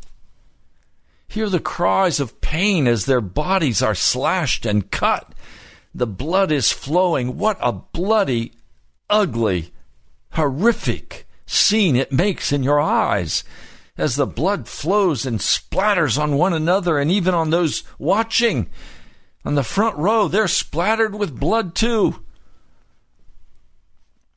Hear 1.27 1.49
the 1.49 1.59
cries 1.59 2.19
of 2.19 2.39
pain 2.41 2.87
as 2.87 3.05
their 3.05 3.21
bodies 3.21 3.81
are 3.81 3.95
slashed 3.95 4.65
and 4.65 4.91
cut. 4.91 5.33
The 5.93 6.07
blood 6.07 6.51
is 6.51 6.71
flowing. 6.71 7.37
What 7.37 7.57
a 7.61 7.71
bloody, 7.71 8.53
ugly, 9.09 9.73
horrific 10.33 11.27
scene 11.45 11.95
it 11.95 12.11
makes 12.11 12.51
in 12.51 12.63
your 12.63 12.79
eyes 12.79 13.43
as 13.97 14.15
the 14.15 14.25
blood 14.25 14.67
flows 14.67 15.25
and 15.25 15.39
splatters 15.39 16.17
on 16.17 16.37
one 16.37 16.53
another 16.53 16.97
and 16.97 17.11
even 17.11 17.33
on 17.33 17.49
those 17.49 17.83
watching. 17.99 18.69
On 19.43 19.55
the 19.55 19.63
front 19.63 19.97
row, 19.97 20.27
they're 20.27 20.47
splattered 20.47 21.15
with 21.15 21.39
blood 21.39 21.75
too. 21.75 22.23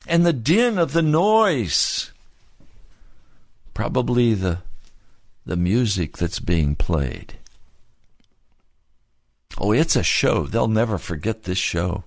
And 0.07 0.25
the 0.25 0.33
din 0.33 0.77
of 0.77 0.93
the 0.93 1.01
noise. 1.01 2.11
Probably 3.73 4.33
the 4.33 4.59
the 5.45 5.55
music 5.55 6.17
that's 6.17 6.39
being 6.39 6.75
played. 6.75 7.35
Oh, 9.57 9.71
it's 9.71 9.95
a 9.95 10.03
show. 10.03 10.45
They'll 10.45 10.67
never 10.67 10.97
forget 10.97 11.43
this 11.43 11.57
show. 11.57 12.03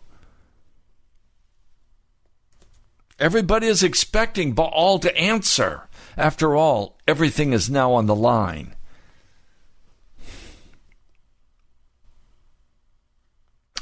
Everybody 3.18 3.66
is 3.66 3.82
expecting 3.82 4.52
Baal 4.52 4.98
to 5.00 5.16
answer. 5.16 5.88
After 6.16 6.54
all, 6.54 6.98
everything 7.06 7.52
is 7.52 7.70
now 7.70 7.92
on 7.92 8.06
the 8.06 8.14
line. 8.14 8.74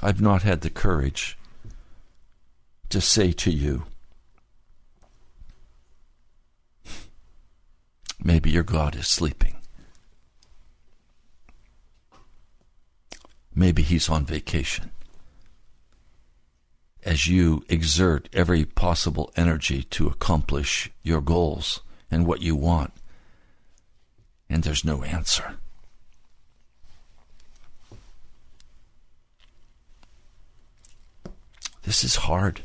I've 0.01 0.21
not 0.21 0.43
had 0.43 0.61
the 0.61 0.71
courage 0.71 1.37
to 2.91 3.01
say 3.01 3.33
to 3.33 3.51
you, 3.51 3.85
Maybe 8.23 8.51
your 8.51 8.63
God 8.63 8.97
is 8.97 9.07
sleeping. 9.07 9.56
Maybe 13.59 13.81
he's 13.81 14.11
on 14.11 14.27
vacation. 14.27 14.91
As 17.03 17.27
you 17.27 17.65
exert 17.71 18.29
every 18.35 18.67
possible 18.67 19.33
energy 19.35 19.83
to 19.85 20.09
accomplish 20.09 20.91
your 21.03 21.23
goals 21.23 21.81
and 22.11 22.27
what 22.27 22.43
you 22.43 22.55
want, 22.55 22.93
and 24.51 24.63
there's 24.63 24.85
no 24.85 25.03
answer. 25.03 25.55
This 31.85 32.05
is 32.05 32.17
hard. 32.17 32.61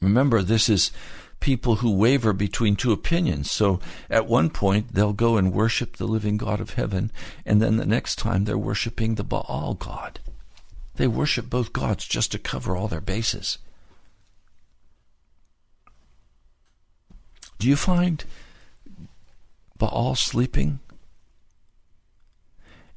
Remember, 0.00 0.42
this 0.42 0.68
is 0.68 0.90
people 1.40 1.76
who 1.76 1.90
waver 1.90 2.32
between 2.32 2.76
two 2.76 2.92
opinions. 2.92 3.50
So 3.50 3.80
at 4.08 4.26
one 4.26 4.50
point, 4.50 4.94
they'll 4.94 5.12
go 5.12 5.36
and 5.36 5.52
worship 5.52 5.96
the 5.96 6.06
living 6.06 6.36
God 6.36 6.60
of 6.60 6.74
heaven, 6.74 7.10
and 7.44 7.60
then 7.60 7.76
the 7.76 7.86
next 7.86 8.16
time, 8.16 8.44
they're 8.44 8.58
worshiping 8.58 9.14
the 9.14 9.24
Baal 9.24 9.74
God. 9.78 10.20
They 10.96 11.06
worship 11.06 11.48
both 11.48 11.72
gods 11.72 12.06
just 12.06 12.30
to 12.32 12.38
cover 12.38 12.76
all 12.76 12.88
their 12.88 13.00
bases. 13.00 13.58
Do 17.58 17.68
you 17.68 17.76
find 17.76 18.24
Baal 19.76 20.14
sleeping? 20.14 20.80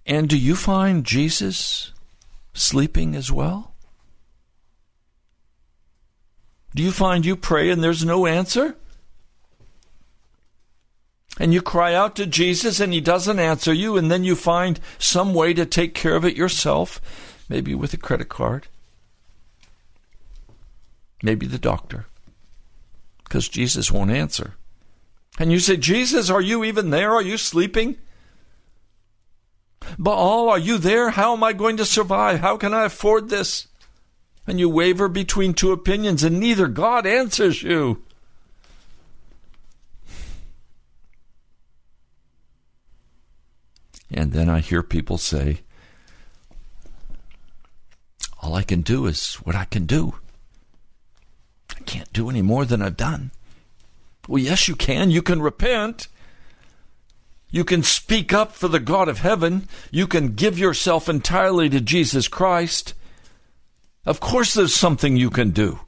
And 0.05 0.27
do 0.27 0.37
you 0.37 0.55
find 0.55 1.05
Jesus 1.05 1.93
sleeping 2.53 3.15
as 3.15 3.31
well? 3.31 3.72
Do 6.75 6.81
you 6.83 6.91
find 6.91 7.25
you 7.25 7.35
pray 7.35 7.69
and 7.69 7.83
there's 7.83 8.03
no 8.03 8.25
answer? 8.25 8.75
And 11.39 11.53
you 11.53 11.61
cry 11.61 11.93
out 11.93 12.15
to 12.17 12.25
Jesus 12.25 12.79
and 12.79 12.93
he 12.93 13.01
doesn't 13.01 13.39
answer 13.39 13.73
you, 13.73 13.97
and 13.97 14.11
then 14.11 14.23
you 14.23 14.35
find 14.35 14.79
some 14.99 15.33
way 15.33 15.53
to 15.55 15.65
take 15.65 15.95
care 15.95 16.15
of 16.15 16.25
it 16.25 16.37
yourself, 16.37 17.01
maybe 17.49 17.73
with 17.73 17.93
a 17.93 17.97
credit 17.97 18.29
card, 18.29 18.67
maybe 21.23 21.47
the 21.47 21.57
doctor, 21.57 22.05
because 23.23 23.49
Jesus 23.49 23.91
won't 23.91 24.11
answer. 24.11 24.53
And 25.39 25.51
you 25.51 25.59
say, 25.59 25.75
Jesus, 25.75 26.29
are 26.29 26.41
you 26.41 26.63
even 26.63 26.91
there? 26.91 27.11
Are 27.11 27.21
you 27.21 27.37
sleeping? 27.37 27.97
Baal, 29.97 30.49
are 30.49 30.59
you 30.59 30.77
there? 30.77 31.09
How 31.09 31.33
am 31.33 31.43
I 31.43 31.53
going 31.53 31.77
to 31.77 31.85
survive? 31.85 32.41
How 32.41 32.57
can 32.57 32.73
I 32.73 32.85
afford 32.85 33.29
this? 33.29 33.67
And 34.45 34.59
you 34.59 34.69
waver 34.69 35.07
between 35.07 35.53
two 35.53 35.71
opinions, 35.71 36.23
and 36.23 36.39
neither 36.39 36.67
God 36.67 37.05
answers 37.05 37.63
you. 37.63 38.03
And 44.11 44.31
then 44.31 44.49
I 44.49 44.59
hear 44.59 44.83
people 44.83 45.17
say, 45.17 45.61
All 48.41 48.55
I 48.55 48.63
can 48.63 48.81
do 48.81 49.05
is 49.05 49.35
what 49.35 49.55
I 49.55 49.65
can 49.65 49.85
do. 49.85 50.15
I 51.71 51.79
can't 51.85 52.11
do 52.13 52.29
any 52.29 52.41
more 52.41 52.65
than 52.65 52.81
I've 52.81 52.97
done. 52.97 53.31
Well, 54.27 54.41
yes, 54.41 54.67
you 54.67 54.75
can. 54.75 55.11
You 55.11 55.21
can 55.21 55.41
repent. 55.41 56.07
You 57.49 57.63
can 57.63 57.83
speak 57.83 58.33
up 58.33 58.51
for 58.51 58.67
the 58.67 58.79
God 58.79 59.07
of 59.07 59.19
heaven. 59.19 59.67
You 59.91 60.07
can 60.07 60.35
give 60.35 60.59
yourself 60.59 61.07
entirely 61.07 61.69
to 61.69 61.79
Jesus 61.79 62.27
Christ. 62.27 62.93
Of 64.05 64.19
course, 64.19 64.53
there's 64.53 64.73
something 64.73 65.15
you 65.15 65.29
can 65.29 65.51
do. 65.51 65.79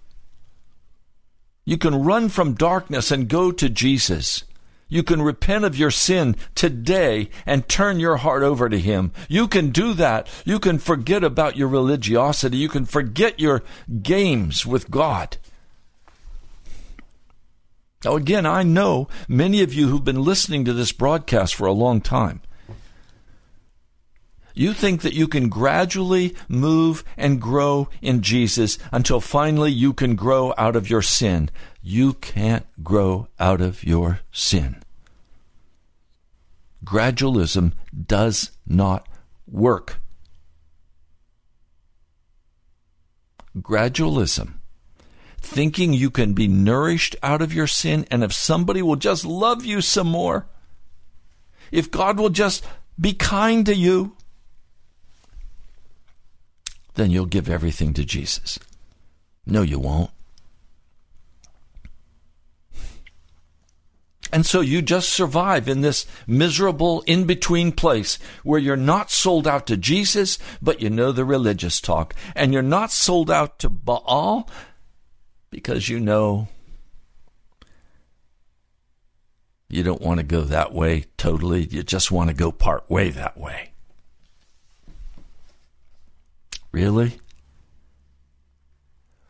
You 1.66 1.78
can 1.78 2.04
run 2.04 2.30
from 2.30 2.54
darkness 2.54 3.12
and 3.12 3.28
go 3.28 3.52
to 3.52 3.70
Jesus. 3.70 4.44
You 4.88 5.02
can 5.02 5.22
repent 5.22 5.66
of 5.66 5.76
your 5.76 5.90
sin 5.90 6.36
today 6.54 7.30
and 7.46 7.68
turn 7.68 8.00
your 8.00 8.18
heart 8.18 8.44
over 8.44 8.70
to 8.70 8.80
Him. 8.80 9.12
You 9.28 9.48
can 9.48 9.72
do 9.72 9.94
that. 9.94 10.28
You 10.46 10.60
can 10.60 10.78
forget 10.78 11.24
about 11.24 11.58
your 11.58 11.68
religiosity. 11.68 12.58
You 12.58 12.70
can 12.70 12.86
forget 12.86 13.40
your 13.40 13.64
games 14.04 14.66
with 14.66 14.92
God. 14.92 15.38
Now, 18.04 18.16
again, 18.16 18.46
I 18.46 18.62
know 18.62 19.08
many 19.28 19.64
of 19.64 19.74
you 19.74 19.88
who've 19.88 20.06
been 20.06 20.24
listening 20.24 20.64
to 20.66 20.74
this 20.74 20.92
broadcast 20.92 21.56
for 21.56 21.66
a 21.66 21.74
long 21.74 22.00
time. 22.00 22.42
You 24.56 24.74
think 24.74 25.02
that 25.02 25.14
you 25.14 25.28
can 25.28 25.50
gradually 25.50 26.34
move 26.48 27.04
and 27.18 27.42
grow 27.42 27.90
in 28.02 28.22
Jesus 28.22 28.80
until 28.92 29.20
finally 29.20 29.72
you 29.72 29.92
can 29.92 30.16
grow 30.16 30.54
out 30.58 30.78
of 30.78 30.90
your 30.90 31.02
sin. 31.02 31.50
You 31.82 32.14
can't 32.14 32.66
grow 32.82 33.28
out 33.38 33.60
of 33.60 33.84
your 33.84 34.22
sin. 34.32 34.82
Gradualism 36.86 37.74
does 38.08 38.52
not 38.66 39.08
work. 39.46 39.98
Gradualism 43.58 44.54
thinking 45.38 45.94
you 45.94 46.10
can 46.10 46.34
be 46.34 46.48
nourished 46.48 47.16
out 47.22 47.42
of 47.42 47.54
your 47.54 47.68
sin, 47.68 48.06
and 48.10 48.24
if 48.24 48.34
somebody 48.34 48.82
will 48.82 48.96
just 48.96 49.26
love 49.26 49.64
you 49.64 49.80
some 49.80 50.08
more, 50.08 50.48
if 51.72 51.92
God 51.92 52.18
will 52.18 52.30
just 52.30 52.66
be 53.00 53.14
kind 53.14 53.66
to 53.66 53.76
you, 53.76 54.15
then 56.96 57.12
you'll 57.12 57.26
give 57.26 57.50
everything 57.50 57.94
to 57.94 58.06
Jesus. 58.06 58.60
No, 59.46 59.62
you 59.62 59.80
won't. 59.80 60.12
And 64.34 64.46
so 64.46 64.60
you 64.60 64.82
just 64.82 65.10
survive 65.10 65.70
in 65.70 65.82
this 65.82 66.06
miserable 66.28 67.04
in 67.06 67.26
between 67.26 67.72
place 67.72 68.20
where 68.44 68.60
you're 68.60 68.76
not 68.76 69.12
sold 69.12 69.48
out 69.48 69.68
to 69.68 69.78
Jesus, 69.78 70.38
but 70.62 70.82
you 70.82 70.90
know 70.90 71.12
the 71.12 71.24
religious 71.24 71.80
talk. 71.80 72.14
And 72.36 72.52
you're 72.52 72.62
not 72.62 72.92
sold 72.92 73.32
out 73.32 73.60
to 73.60 73.70
Baal, 73.70 74.50
because 75.50 75.88
you 75.88 76.02
know 76.02 76.50
you 79.70 79.84
don't 79.84 80.02
want 80.02 80.20
to 80.20 80.26
go 80.26 80.42
that 80.42 80.74
way 80.74 81.06
totally. 81.18 81.64
You 81.64 81.84
just 81.84 82.12
want 82.12 82.30
to 82.30 82.36
go 82.36 82.52
part 82.52 82.90
way 82.90 83.12
that 83.12 83.38
way. 83.38 83.72
Really? 86.76 87.20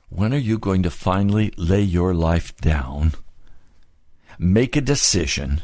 When 0.09 0.33
are 0.33 0.45
you 0.49 0.57
going 0.57 0.81
to 0.81 0.89
finally 0.89 1.53
lay 1.57 1.83
your 1.83 2.15
life 2.15 2.57
down, 2.57 3.13
make 4.39 4.75
a 4.75 4.81
decision, 4.81 5.61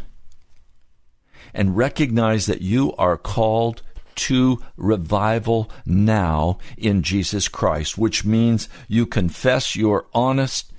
and 1.56 1.76
recognize 1.76 2.46
that 2.46 2.62
you 2.62 2.94
are 2.98 3.18
called 3.18 3.82
to 4.28 4.62
revival 4.78 5.72
now 5.84 6.60
in 6.78 7.02
Jesus 7.02 7.48
Christ, 7.48 7.98
which 7.98 8.24
means 8.24 8.70
you 8.88 9.08
confess 9.08 9.76
your 9.76 10.06
honest 10.14 10.72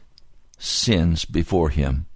sins 0.57 1.25
before 1.25 1.71
Him. 1.71 2.07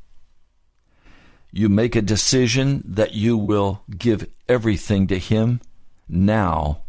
You 1.50 1.68
make 1.68 1.96
a 1.96 2.02
decision 2.02 2.84
that 2.86 3.16
you 3.16 3.36
will 3.36 3.82
give 3.98 4.30
everything 4.48 5.08
to 5.08 5.18
Him 5.18 5.60
now, 6.08 6.84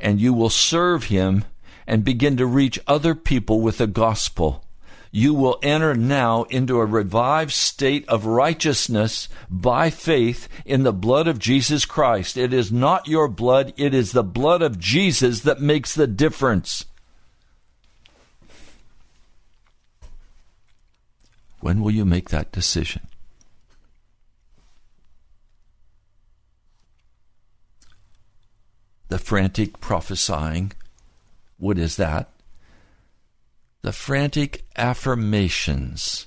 and 0.00 0.20
you 0.20 0.32
will 0.32 0.50
serve 0.50 1.04
Him 1.04 1.44
and 1.86 2.04
begin 2.04 2.36
to 2.36 2.46
reach 2.46 2.78
other 2.86 3.14
people 3.14 3.60
with 3.60 3.78
the 3.78 3.86
gospel 3.86 4.64
you 5.12 5.34
will 5.34 5.58
enter 5.62 5.94
now 5.94 6.44
into 6.44 6.78
a 6.78 6.86
revived 6.86 7.52
state 7.52 8.08
of 8.08 8.26
righteousness 8.26 9.28
by 9.48 9.90
faith 9.90 10.48
in 10.64 10.84
the 10.84 10.92
blood 10.92 11.26
of 11.26 11.38
Jesus 11.38 11.84
Christ. 11.84 12.36
It 12.36 12.52
is 12.52 12.70
not 12.70 13.08
your 13.08 13.28
blood, 13.28 13.72
it 13.76 13.92
is 13.92 14.12
the 14.12 14.22
blood 14.22 14.62
of 14.62 14.78
Jesus 14.78 15.40
that 15.40 15.60
makes 15.60 15.94
the 15.94 16.06
difference. 16.06 16.84
When 21.58 21.82
will 21.82 21.90
you 21.90 22.04
make 22.04 22.30
that 22.30 22.52
decision? 22.52 23.02
The 29.10 29.18
frantic 29.18 29.80
prophesying, 29.80 30.72
what 31.58 31.76
is 31.78 31.96
that? 31.96 32.30
the 33.82 33.92
frantic 33.92 34.64
affirmations. 34.76 36.26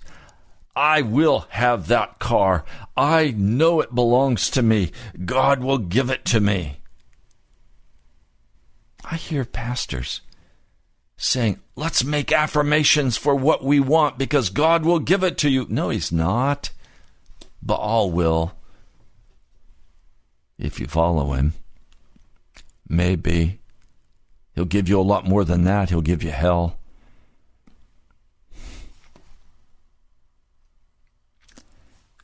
I 0.76 1.02
will 1.02 1.46
have 1.50 1.88
that 1.88 2.18
car. 2.20 2.66
I 2.98 3.32
know 3.38 3.80
it 3.82 3.94
belongs 3.94 4.50
to 4.52 4.64
me. 4.64 4.92
God 5.24 5.62
will 5.62 5.78
give 5.78 6.10
it 6.10 6.26
to 6.26 6.40
me. 6.40 6.80
I 9.06 9.18
hear 9.18 9.46
pastors 9.46 10.22
saying, 11.16 11.60
let's 11.76 12.04
make 12.04 12.32
affirmations 12.32 13.18
for 13.18 13.36
what 13.36 13.64
we 13.64 13.80
want 13.80 14.18
because 14.18 14.50
God 14.50 14.84
will 14.84 15.00
give 15.00 15.24
it 15.24 15.38
to 15.40 15.50
you. 15.50 15.68
No, 15.70 15.90
He's 15.90 16.12
not. 16.12 16.72
Baal 17.62 18.10
will. 18.10 18.54
If 20.58 20.80
you 20.80 20.88
follow 20.88 21.34
Him. 21.34 21.54
Maybe. 22.94 23.60
He'll 24.54 24.66
give 24.66 24.88
you 24.88 25.00
a 25.00 25.02
lot 25.02 25.26
more 25.26 25.44
than 25.44 25.64
that. 25.64 25.89
He'll 25.89 26.02
give 26.02 26.22
you 26.22 26.30
hell. 26.30 26.78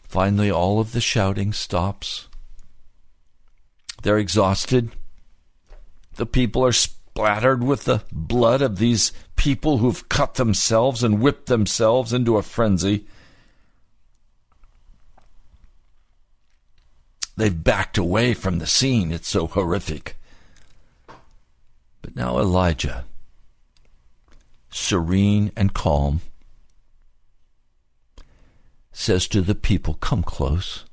Finally, 0.03 0.51
all 0.51 0.80
of 0.80 0.91
the 0.91 1.01
shouting 1.01 1.53
stops. 1.53 2.28
They're 4.03 4.20
exhausted. 4.20 4.91
The 6.17 6.28
people 6.28 6.63
are 6.63 6.72
splattered 6.72 7.63
with 7.63 7.86
the 7.86 8.03
blood 8.11 8.61
of 8.61 8.78
these 8.78 9.11
people 9.36 9.80
who've 9.80 10.07
cut 10.07 10.36
themselves 10.36 11.03
and 11.03 11.20
whipped 11.20 11.47
themselves 11.47 12.13
into 12.13 12.38
a 12.38 12.43
frenzy. 12.43 13.07
They've 17.36 17.63
backed 17.63 17.97
away 17.97 18.36
from 18.36 18.59
the 18.59 18.67
scene. 18.67 19.11
It's 19.11 19.30
so 19.30 19.47
horrific. 19.47 20.15
But 22.02 22.16
now 22.16 22.39
Elijah, 22.39 23.06
serene 24.70 25.52
and 25.56 25.74
calm, 25.74 26.22
says 28.91 29.28
to 29.30 29.41
the 29.41 29.56
people, 29.56 29.95
Come 29.95 30.24
close. 30.24 30.86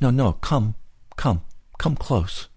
No, 0.00 0.10
no, 0.10 0.32
come, 0.32 0.74
come, 1.16 1.42
come 1.78 1.96
close. 1.96 2.48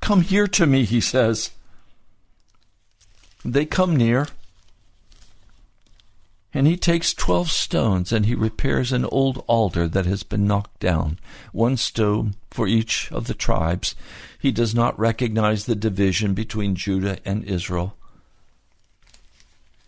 Come 0.00 0.22
here 0.22 0.46
to 0.48 0.66
me, 0.66 0.84
he 0.84 1.00
says. 1.00 1.50
They 3.44 3.64
come 3.64 3.96
near. 3.96 4.28
And 6.54 6.66
he 6.66 6.76
takes 6.76 7.14
twelve 7.14 7.50
stones 7.50 8.12
and 8.12 8.26
he 8.26 8.34
repairs 8.34 8.92
an 8.92 9.06
old 9.06 9.42
altar 9.46 9.88
that 9.88 10.04
has 10.04 10.22
been 10.22 10.46
knocked 10.46 10.80
down, 10.80 11.18
one 11.52 11.78
stone 11.78 12.34
for 12.50 12.66
each 12.66 13.10
of 13.10 13.26
the 13.26 13.34
tribes. 13.34 13.94
He 14.38 14.52
does 14.52 14.74
not 14.74 14.98
recognize 14.98 15.64
the 15.64 15.74
division 15.74 16.34
between 16.34 16.74
Judah 16.74 17.18
and 17.24 17.44
Israel. 17.44 17.96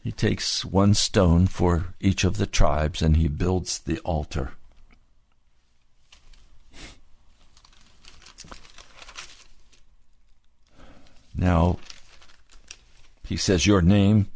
He 0.03 0.13
takes 0.13 0.65
one 0.65 0.95
stone 0.95 1.47
for 1.47 1.95
each 2.01 2.25
of 2.25 2.39
the 2.39 2.47
tribes 2.47 3.03
and 3.03 3.17
he 3.17 3.29
builds 3.29 3.79
the 3.79 3.99
altar. 4.01 4.53
Now, 11.35 11.79
he 13.27 13.37
says, 13.37 13.67
Your 13.67 13.83
name 13.83 14.29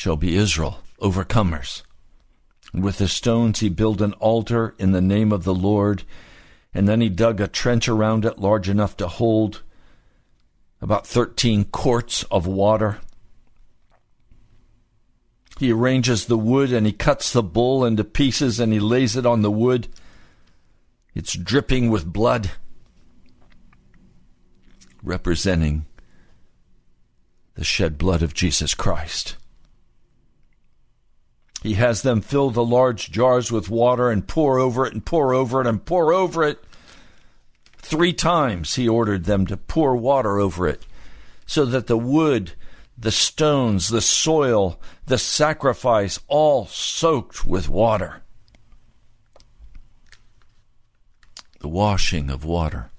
shall 0.00 0.16
be 0.16 0.34
Israel, 0.34 0.78
overcomers. 1.02 1.82
And 2.72 2.82
with 2.82 2.96
the 2.96 3.06
stones 3.06 3.60
he 3.60 3.68
built 3.68 4.00
an 4.00 4.14
altar 4.14 4.74
in 4.78 4.92
the 4.92 5.02
name 5.02 5.30
of 5.30 5.44
the 5.44 5.54
Lord, 5.54 6.04
and 6.72 6.88
then 6.88 7.02
he 7.02 7.10
dug 7.10 7.38
a 7.38 7.46
trench 7.46 7.86
around 7.86 8.24
it 8.24 8.38
large 8.38 8.66
enough 8.66 8.96
to 8.96 9.08
hold 9.08 9.60
about 10.80 11.06
13 11.06 11.64
quarts 11.64 12.22
of 12.30 12.46
water. 12.46 12.96
He 15.58 15.70
arranges 15.70 16.24
the 16.24 16.38
wood 16.38 16.72
and 16.72 16.86
he 16.86 16.92
cuts 16.92 17.30
the 17.30 17.42
bull 17.42 17.84
into 17.84 18.02
pieces 18.02 18.58
and 18.58 18.72
he 18.72 18.80
lays 18.80 19.16
it 19.16 19.26
on 19.26 19.42
the 19.42 19.50
wood. 19.50 19.86
It's 21.14 21.34
dripping 21.34 21.90
with 21.90 22.10
blood. 22.10 22.52
representing 25.02 25.84
the 27.54 27.64
shed 27.64 27.98
blood 27.98 28.22
of 28.22 28.32
Jesus 28.32 28.72
Christ. 28.72 29.36
He 31.62 31.74
has 31.74 32.02
them 32.02 32.22
fill 32.22 32.50
the 32.50 32.64
large 32.64 33.10
jars 33.10 33.52
with 33.52 33.68
water 33.68 34.10
and 34.10 34.26
pour 34.26 34.58
over 34.58 34.86
it 34.86 34.94
and 34.94 35.04
pour 35.04 35.34
over 35.34 35.60
it 35.60 35.66
and 35.66 35.84
pour 35.84 36.12
over 36.12 36.42
it. 36.42 36.64
Three 37.76 38.12
times 38.12 38.76
he 38.76 38.88
ordered 38.88 39.24
them 39.24 39.46
to 39.46 39.56
pour 39.56 39.94
water 39.96 40.38
over 40.38 40.66
it 40.66 40.86
so 41.46 41.64
that 41.66 41.86
the 41.86 41.98
wood, 41.98 42.52
the 42.96 43.10
stones, 43.10 43.88
the 43.88 44.00
soil, 44.00 44.80
the 45.06 45.18
sacrifice 45.18 46.18
all 46.28 46.66
soaked 46.66 47.44
with 47.44 47.68
water. 47.68 48.22
The 51.58 51.68
washing 51.68 52.30
of 52.30 52.44
water. 52.44 52.90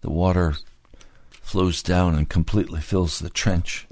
The 0.00 0.10
water 0.10 0.56
flows 1.30 1.82
down 1.82 2.14
and 2.14 2.28
completely 2.28 2.80
fills 2.80 3.18
the 3.18 3.30
trench. 3.30 3.86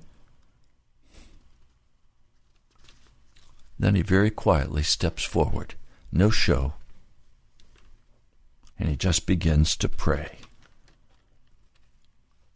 Then 3.78 3.94
he 3.94 4.02
very 4.02 4.30
quietly 4.30 4.82
steps 4.82 5.22
forward, 5.22 5.74
no 6.10 6.30
show, 6.30 6.74
and 8.78 8.88
he 8.88 8.96
just 8.96 9.26
begins 9.26 9.76
to 9.76 9.88
pray. 9.88 10.38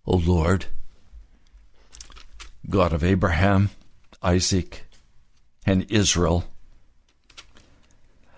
O 0.04 0.16
Lord, 0.16 0.66
God 2.68 2.92
of 2.92 3.04
Abraham, 3.04 3.70
Isaac, 4.22 4.84
and 5.64 5.90
Israel, 5.90 6.44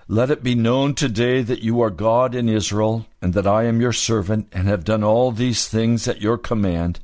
let 0.07 0.30
it 0.30 0.43
be 0.43 0.55
known 0.55 0.95
today 0.95 1.41
that 1.41 1.62
you 1.62 1.80
are 1.80 1.91
God 1.91 2.35
in 2.35 2.49
Israel, 2.49 3.07
and 3.22 3.32
that 3.32 3.47
I 3.47 3.64
am 3.64 3.80
your 3.80 3.95
servant, 3.95 4.49
and 4.53 4.68
have 4.68 4.85
done 4.85 5.03
all 5.03 5.32
these 5.32 5.66
things 5.66 6.07
at 6.07 6.20
your 6.20 6.37
command. 6.37 7.01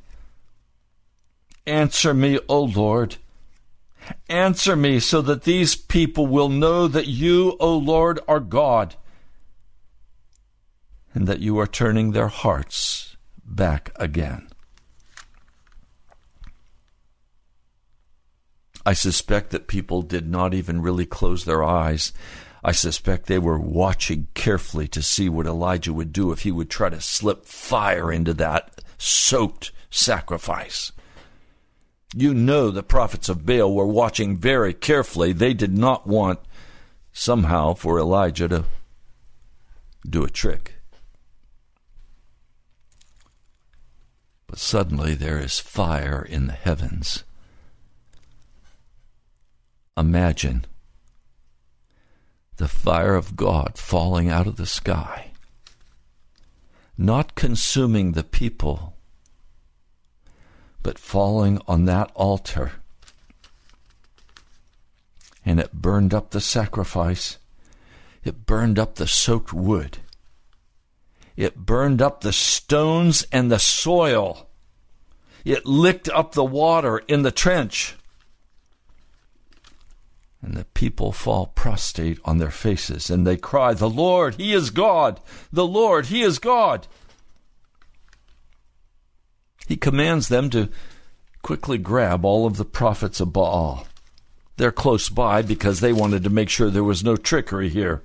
Answer 1.65 2.13
me, 2.13 2.39
O 2.47 2.61
Lord. 2.61 3.17
Answer 4.29 4.75
me 4.75 4.99
so 4.99 5.21
that 5.21 5.43
these 5.43 5.75
people 5.75 6.27
will 6.27 6.49
know 6.49 6.87
that 6.87 7.07
you, 7.07 7.55
O 7.59 7.77
Lord, 7.77 8.19
are 8.27 8.39
God, 8.39 8.95
and 11.13 11.27
that 11.27 11.39
you 11.39 11.59
are 11.59 11.67
turning 11.67 12.11
their 12.11 12.27
hearts 12.27 13.15
back 13.43 13.91
again. 13.95 14.47
I 18.85 18.93
suspect 18.93 19.51
that 19.51 19.67
people 19.67 20.01
did 20.01 20.29
not 20.29 20.53
even 20.53 20.81
really 20.81 21.05
close 21.05 21.45
their 21.45 21.63
eyes. 21.63 22.13
I 22.63 22.71
suspect 22.71 23.25
they 23.25 23.39
were 23.39 23.59
watching 23.59 24.27
carefully 24.33 24.87
to 24.89 25.01
see 25.01 25.29
what 25.29 25.45
Elijah 25.45 25.93
would 25.93 26.13
do 26.13 26.31
if 26.31 26.41
he 26.41 26.51
would 26.51 26.69
try 26.69 26.89
to 26.89 27.01
slip 27.01 27.45
fire 27.45 28.11
into 28.11 28.33
that 28.35 28.81
soaked 28.97 29.71
sacrifice. 29.89 30.91
You 32.13 32.33
know 32.33 32.71
the 32.71 32.83
prophets 32.83 33.29
of 33.29 33.45
Baal 33.45 33.73
were 33.73 33.87
watching 33.87 34.37
very 34.37 34.73
carefully. 34.73 35.31
They 35.31 35.53
did 35.53 35.77
not 35.77 36.05
want 36.05 36.39
somehow 37.13 37.73
for 37.73 37.97
Elijah 37.97 38.47
to 38.49 38.65
do 40.07 40.23
a 40.23 40.29
trick. 40.29 40.75
But 44.47 44.59
suddenly 44.59 45.15
there 45.15 45.39
is 45.39 45.59
fire 45.59 46.21
in 46.21 46.47
the 46.47 46.53
heavens. 46.53 47.23
Imagine 49.95 50.65
the 52.57 52.67
fire 52.67 53.15
of 53.15 53.35
God 53.35 53.77
falling 53.77 54.29
out 54.29 54.47
of 54.47 54.57
the 54.57 54.65
sky, 54.65 55.31
not 56.97 57.35
consuming 57.35 58.11
the 58.11 58.23
people, 58.23 58.90
but 60.83 60.97
falling 60.97 61.61
on 61.67 61.85
that 61.85 62.11
altar. 62.15 62.73
And 65.45 65.59
it 65.59 65.73
burned 65.73 66.13
up 66.13 66.31
the 66.31 66.41
sacrifice, 66.41 67.37
it 68.23 68.45
burned 68.45 68.77
up 68.77 68.95
the 68.95 69.07
soaked 69.07 69.53
wood, 69.53 69.97
it 71.35 71.55
burned 71.55 72.01
up 72.01 72.21
the 72.21 72.33
stones 72.33 73.25
and 73.31 73.51
the 73.51 73.59
soil, 73.59 74.47
it 75.43 75.65
licked 75.65 76.09
up 76.09 76.33
the 76.33 76.43
water 76.43 76.99
in 77.07 77.23
the 77.23 77.31
trench 77.31 77.95
and 80.41 80.55
the 80.55 80.65
people 80.65 81.11
fall 81.11 81.47
prostrate 81.47 82.19
on 82.25 82.39
their 82.39 82.51
faces, 82.51 83.09
and 83.09 83.25
they 83.25 83.37
cry, 83.37 83.73
The 83.73 83.89
Lord, 83.89 84.35
He 84.35 84.53
is 84.53 84.71
God! 84.71 85.19
The 85.51 85.67
Lord, 85.67 86.07
He 86.07 86.21
is 86.21 86.39
God! 86.39 86.87
He 89.71 89.77
commands 89.77 90.27
them 90.27 90.49
to 90.49 90.67
quickly 91.43 91.77
grab 91.77 92.25
all 92.25 92.45
of 92.45 92.57
the 92.57 92.65
prophets 92.65 93.21
of 93.21 93.31
Baal. 93.31 93.87
They're 94.57 94.69
close 94.69 95.07
by 95.07 95.43
because 95.43 95.79
they 95.79 95.93
wanted 95.93 96.25
to 96.25 96.29
make 96.29 96.49
sure 96.49 96.69
there 96.69 96.83
was 96.83 97.05
no 97.05 97.15
trickery 97.15 97.69
here. 97.69 98.01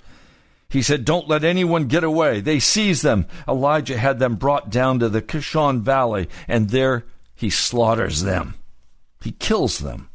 He 0.69 0.81
said, 0.81 1.05
Don't 1.05 1.27
let 1.27 1.43
anyone 1.43 1.89
get 1.89 2.05
away. 2.05 2.41
They 2.41 2.61
seized 2.61 3.03
them. 3.03 3.27
Elijah 3.49 3.99
had 3.99 4.21
them 4.21 4.37
brought 4.37 4.71
down 4.71 5.01
to 5.01 5.09
the 5.09 5.21
Kishon 5.21 5.81
Valley, 5.81 6.29
and 6.47 6.71
there 6.71 7.05
he 7.35 7.51
slaughters 7.51 8.23
them. 8.23 8.55
He 9.25 9.33
kills 9.33 9.81
them. 9.81 10.09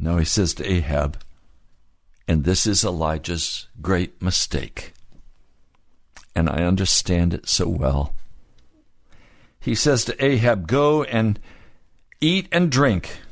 Now 0.00 0.16
he 0.16 0.24
says 0.24 0.52
to 0.54 0.68
Ahab, 0.68 1.22
and 2.26 2.42
this 2.42 2.66
is 2.66 2.84
Elijah's 2.84 3.68
great 3.80 4.20
mistake. 4.20 4.94
And 6.38 6.48
I 6.48 6.62
understand 6.62 7.34
it 7.34 7.48
so 7.48 7.66
well. 7.66 8.14
He 9.58 9.74
says 9.74 10.04
to 10.04 10.24
Ahab, 10.24 10.68
Go 10.68 11.02
and 11.02 11.40
eat 12.20 12.46
and 12.52 12.70
drink. 12.70 13.22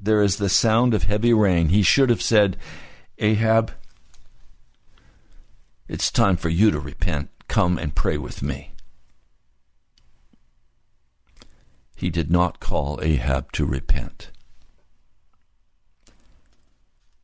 There 0.00 0.22
is 0.22 0.38
the 0.38 0.48
sound 0.48 0.94
of 0.94 1.02
heavy 1.02 1.34
rain. 1.34 1.68
He 1.68 1.82
should 1.82 2.08
have 2.08 2.22
said, 2.22 2.56
Ahab, 3.18 3.72
it's 5.86 6.10
time 6.10 6.38
for 6.38 6.48
you 6.48 6.70
to 6.70 6.80
repent. 6.80 7.28
Come 7.46 7.76
and 7.76 7.94
pray 7.94 8.16
with 8.16 8.42
me. 8.42 8.72
He 11.94 12.08
did 12.08 12.30
not 12.30 12.58
call 12.58 13.00
Ahab 13.02 13.52
to 13.52 13.66
repent. 13.66 14.30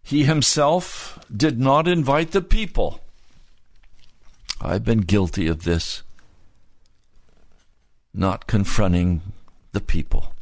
He 0.02 0.24
himself 0.24 1.18
did 1.34 1.58
not 1.58 1.88
invite 1.88 2.32
the 2.32 2.42
people. 2.42 3.00
I've 4.60 4.84
been 4.84 5.00
guilty 5.00 5.46
of 5.46 5.64
this, 5.64 6.02
not 8.12 8.46
confronting 8.46 9.20
the 9.72 9.80
people. 9.80 10.32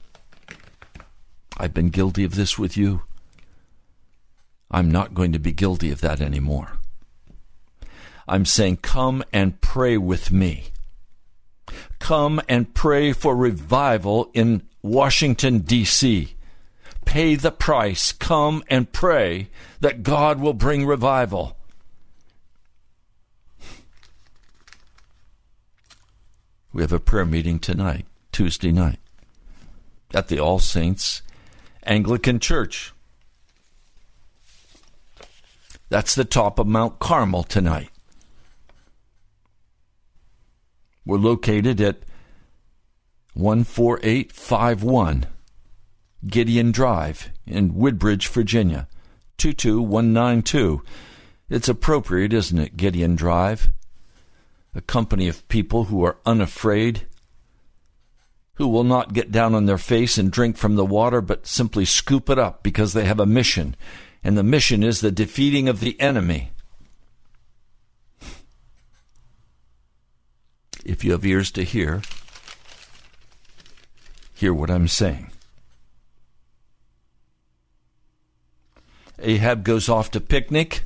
I've 1.57 1.75
been 1.75 1.91
guilty 1.91 2.25
of 2.25 2.35
this 2.35 2.59
with 2.59 2.77
you. 2.77 3.03
I'm 4.71 4.91
not 4.91 5.15
going 5.15 5.33
to 5.33 5.39
be 5.39 5.53
guilty 5.53 5.91
of 5.91 6.01
that 6.01 6.21
anymore. 6.21 6.79
I'm 8.29 8.47
saying, 8.47 8.79
come 8.79 9.23
and 9.33 9.61
pray 9.61 9.97
with 9.97 10.31
me. 10.31 10.71
Come 11.99 12.41
and 12.49 12.73
pray 12.73 13.13
for 13.13 13.37
revival 13.37 14.31
in 14.33 14.63
Washington, 14.83 15.61
D.C 15.61 16.37
pay 17.05 17.35
the 17.35 17.51
price. 17.51 18.13
Come 18.13 18.65
and 18.69 18.91
pray 18.93 19.49
that 19.81 20.03
God 20.03 20.41
will 20.41 20.55
bring 20.55 20.87
revival. 20.87 21.57
We 26.73 26.83
have 26.83 26.93
a 26.93 27.01
prayer 27.01 27.27
meeting 27.27 27.59
tonight, 27.59 28.07
Tuesday 28.33 28.73
night, 28.73 28.99
at 30.15 30.29
the 30.29 30.41
All 30.41 30.59
Saints 30.59 31.21
Anglican 31.85 32.41
Church. 32.41 32.93
That's 35.91 36.15
the 36.15 36.25
top 36.25 36.59
of 36.59 36.67
Mount 36.67 36.99
Carmel 36.99 37.43
tonight. 37.43 37.91
We're 41.05 41.19
located 41.19 41.79
at 41.83 42.05
14851 43.35 45.27
Gideon 46.27 46.73
Drive 46.73 47.31
in 47.47 47.75
Woodbridge, 47.75 48.29
Virginia, 48.29 48.89
22192. 49.37 50.83
It's 51.51 51.69
appropriate, 51.69 52.33
isn't 52.33 52.59
it, 52.59 52.79
Gideon 52.79 53.15
Drive? 53.15 53.69
A 54.75 54.81
company 54.81 55.29
of 55.29 55.47
people 55.49 55.85
who 55.85 56.05
are 56.05 56.19
unafraid, 56.25 57.07
who 58.55 58.69
will 58.69 58.85
not 58.85 59.13
get 59.13 59.31
down 59.31 59.55
on 59.55 59.67
their 59.67 59.79
face 59.79 60.17
and 60.17 60.31
drink 60.31 60.57
from 60.57 60.77
the 60.77 60.85
water, 60.85 61.21
but 61.21 61.47
simply 61.47 61.85
scoop 61.85 62.31
it 62.31 62.39
up 62.39 62.63
because 62.63 62.93
they 62.93 63.05
have 63.05 63.21
a 63.21 63.27
mission. 63.27 63.77
And 64.25 64.37
the 64.37 64.43
mission 64.43 64.83
is 64.83 65.01
the 65.01 65.11
defeating 65.11 65.69
of 65.69 65.81
the 65.81 66.01
enemy. 66.01 66.53
If 70.85 71.05
you 71.05 71.13
have 71.13 71.25
ears 71.25 71.51
to 71.53 71.65
hear, 71.65 72.03
hear 74.35 74.55
what 74.55 74.71
I'm 74.71 74.89
saying. 74.89 75.31
Ahab 79.21 79.65
goes 79.65 79.89
off 79.89 80.11
to 80.13 80.21
picnic. 80.21 80.83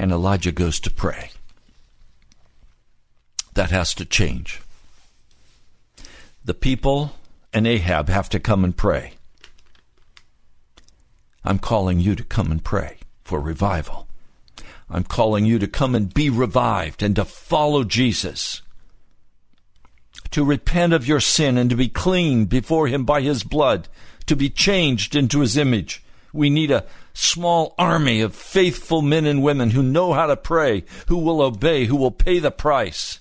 And 0.00 0.12
Elijah 0.12 0.50
goes 0.50 0.80
to 0.80 0.90
pray. 0.90 1.30
That 3.52 3.70
has 3.70 3.94
to 3.96 4.06
change. 4.06 4.62
The 6.42 6.54
people 6.54 7.16
and 7.52 7.66
Ahab 7.66 8.08
have 8.08 8.30
to 8.30 8.40
come 8.40 8.64
and 8.64 8.74
pray. 8.74 9.12
I'm 11.44 11.58
calling 11.58 12.00
you 12.00 12.14
to 12.16 12.24
come 12.24 12.50
and 12.50 12.64
pray 12.64 12.96
for 13.24 13.40
revival. 13.40 14.08
I'm 14.88 15.04
calling 15.04 15.44
you 15.44 15.58
to 15.58 15.68
come 15.68 15.94
and 15.94 16.14
be 16.14 16.30
revived 16.30 17.02
and 17.02 17.14
to 17.16 17.26
follow 17.26 17.84
Jesus. 17.84 18.62
To 20.30 20.42
repent 20.42 20.94
of 20.94 21.06
your 21.06 21.20
sin 21.20 21.58
and 21.58 21.68
to 21.68 21.76
be 21.76 21.88
clean 21.88 22.46
before 22.46 22.86
Him 22.86 23.04
by 23.04 23.20
His 23.20 23.44
blood, 23.44 23.86
to 24.24 24.34
be 24.34 24.48
changed 24.48 25.14
into 25.14 25.40
His 25.40 25.58
image. 25.58 26.02
We 26.32 26.50
need 26.50 26.70
a 26.70 26.84
small 27.12 27.74
army 27.78 28.20
of 28.20 28.34
faithful 28.34 29.02
men 29.02 29.26
and 29.26 29.42
women 29.42 29.70
who 29.70 29.82
know 29.82 30.12
how 30.12 30.26
to 30.26 30.36
pray, 30.36 30.84
who 31.08 31.18
will 31.18 31.42
obey, 31.42 31.86
who 31.86 31.96
will 31.96 32.10
pay 32.10 32.38
the 32.38 32.50
price. 32.50 33.20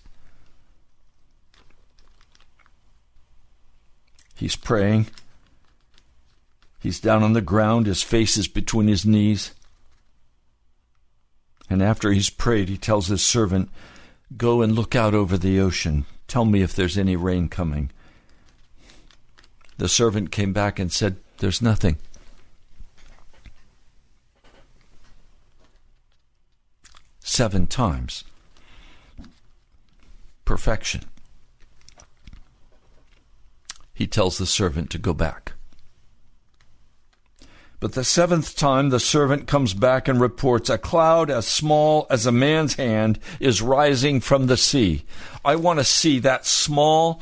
He's 4.36 4.56
praying. 4.56 5.08
He's 6.80 7.00
down 7.00 7.24
on 7.24 7.34
the 7.34 7.42
ground, 7.42 7.88
his 7.88 8.04
face 8.04 8.38
is 8.38 8.48
between 8.48 8.88
his 8.88 9.06
knees. 9.06 9.54
And 11.70 11.84
after 11.84 12.12
he's 12.12 12.30
prayed, 12.30 12.70
he 12.70 12.78
tells 12.78 13.08
his 13.08 13.22
servant, 13.22 13.70
Go 14.38 14.62
and 14.62 14.74
look 14.74 14.96
out 14.96 15.14
over 15.14 15.38
the 15.38 15.60
ocean. 15.60 16.06
Tell 16.28 16.46
me 16.46 16.62
if 16.62 16.74
there's 16.74 16.98
any 16.98 17.16
rain 17.16 17.50
coming. 17.50 17.92
The 19.78 19.90
servant 19.90 20.32
came 20.32 20.54
back 20.54 20.80
and 20.80 20.92
said, 20.92 21.18
There's 21.40 21.62
nothing. 21.62 21.98
Seven 27.40 27.68
times. 27.68 28.26
Perfection 30.44 31.06
he 33.94 34.06
tells 34.06 34.38
the 34.38 34.46
servant 34.46 34.90
to 34.90 34.98
go 34.98 35.14
back. 35.14 35.54
But 37.80 37.94
the 37.94 38.04
seventh 38.04 38.58
time 38.58 38.90
the 38.90 39.00
servant 39.00 39.48
comes 39.48 39.74
back 39.74 40.10
and 40.10 40.20
reports 40.20 40.70
a 40.70 40.78
cloud 40.78 41.30
as 41.30 41.48
small 41.48 42.08
as 42.10 42.26
a 42.26 42.32
man's 42.34 42.76
hand 42.76 43.20
is 43.40 43.62
rising 43.62 44.20
from 44.20 44.48
the 44.48 44.58
sea. 44.58 45.06
I 45.46 45.56
want 45.56 45.80
to 45.80 45.86
see 45.86 46.20
that 46.20 46.46
small 46.46 47.22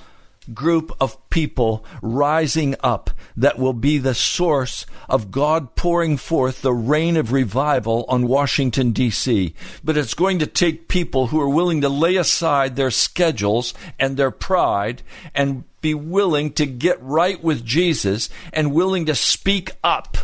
group 0.54 0.96
of 1.00 1.30
people 1.30 1.86
rising 2.02 2.76
up 2.82 3.10
that 3.36 3.60
will 3.60 3.74
be 3.74 3.98
the 3.98 4.16
source 4.16 4.86
of 5.10 5.32
God 5.32 5.76
pouring 5.76 6.18
forth 6.18 6.62
the 6.62 6.74
rain 6.74 7.18
of 7.18 7.32
revival 7.32 8.06
on 8.08 8.28
Washington, 8.28 8.92
D.C. 8.92 9.54
But 9.84 9.98
it's 9.98 10.14
going 10.14 10.40
to 10.40 10.48
take 10.48 10.88
people 10.88 11.28
who 11.28 11.40
are 11.42 11.50
willing 11.50 11.82
to 11.82 11.90
lay 11.90 12.16
aside 12.16 12.76
their 12.76 12.92
schedules 12.92 13.74
and 14.00 14.18
their 14.18 14.32
pride 14.32 15.02
and 15.36 15.64
be 15.82 15.94
willing 15.94 16.52
to 16.54 16.66
get 16.66 17.02
right 17.02 17.42
with 17.44 17.64
Jesus 17.64 18.30
and 18.52 18.74
willing 18.74 19.06
to 19.06 19.16
speak 19.16 19.72
up. 19.84 20.18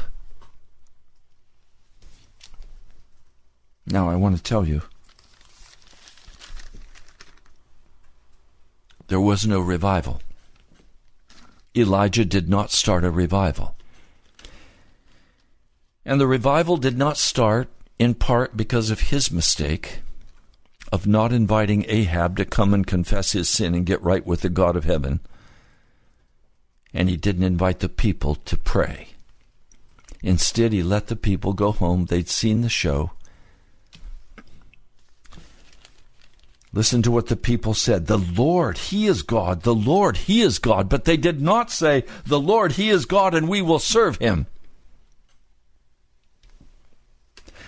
Now, 3.85 4.09
I 4.09 4.15
want 4.15 4.37
to 4.37 4.43
tell 4.43 4.65
you 4.65 4.81
there 9.13 9.21
was 9.21 9.45
no 9.45 9.59
revival. 9.59 10.19
Elijah 11.77 12.25
did 12.25 12.49
not 12.49 12.71
start 12.71 13.03
a 13.03 13.11
revival. 13.11 13.75
And 16.03 16.19
the 16.19 16.25
revival 16.25 16.77
did 16.77 16.97
not 16.97 17.19
start 17.19 17.69
in 17.99 18.15
part 18.15 18.57
because 18.57 18.89
of 18.89 19.11
his 19.11 19.29
mistake 19.29 19.99
of 20.91 21.05
not 21.05 21.31
inviting 21.31 21.85
Ahab 21.87 22.37
to 22.37 22.43
come 22.43 22.73
and 22.73 22.87
confess 22.87 23.33
his 23.33 23.47
sin 23.47 23.75
and 23.75 23.85
get 23.85 24.01
right 24.01 24.25
with 24.25 24.41
the 24.41 24.49
God 24.49 24.75
of 24.75 24.85
heaven. 24.85 25.19
And 26.91 27.07
he 27.07 27.15
didn't 27.15 27.43
invite 27.43 27.81
the 27.81 27.89
people 27.89 28.33
to 28.33 28.57
pray. 28.57 29.09
Instead, 30.23 30.73
he 30.73 30.81
let 30.81 31.05
the 31.05 31.15
people 31.15 31.53
go 31.53 31.71
home. 31.71 32.05
They'd 32.05 32.29
seen 32.29 32.61
the 32.61 32.67
show. 32.67 33.11
Listen 36.73 37.03
to 37.03 37.11
what 37.11 37.27
the 37.27 37.35
people 37.35 37.75
said. 37.75 38.07
The 38.07 38.17
Lord, 38.17 38.79
He 38.79 39.05
is 39.05 39.21
God. 39.21 39.61
The 39.61 39.75
Lord, 39.75 40.17
He 40.17 40.41
is 40.41 40.57
God. 40.57 40.89
But 40.89 41.05
they 41.05 41.17
did 41.17 41.39
not 41.39 41.69
say, 41.69 42.03
The 42.25 42.39
Lord, 42.39 42.73
He 42.73 42.89
is 42.89 43.05
God, 43.05 43.35
and 43.35 43.47
we 43.47 43.61
will 43.61 43.79
serve 43.79 44.17
Him. 44.17 44.47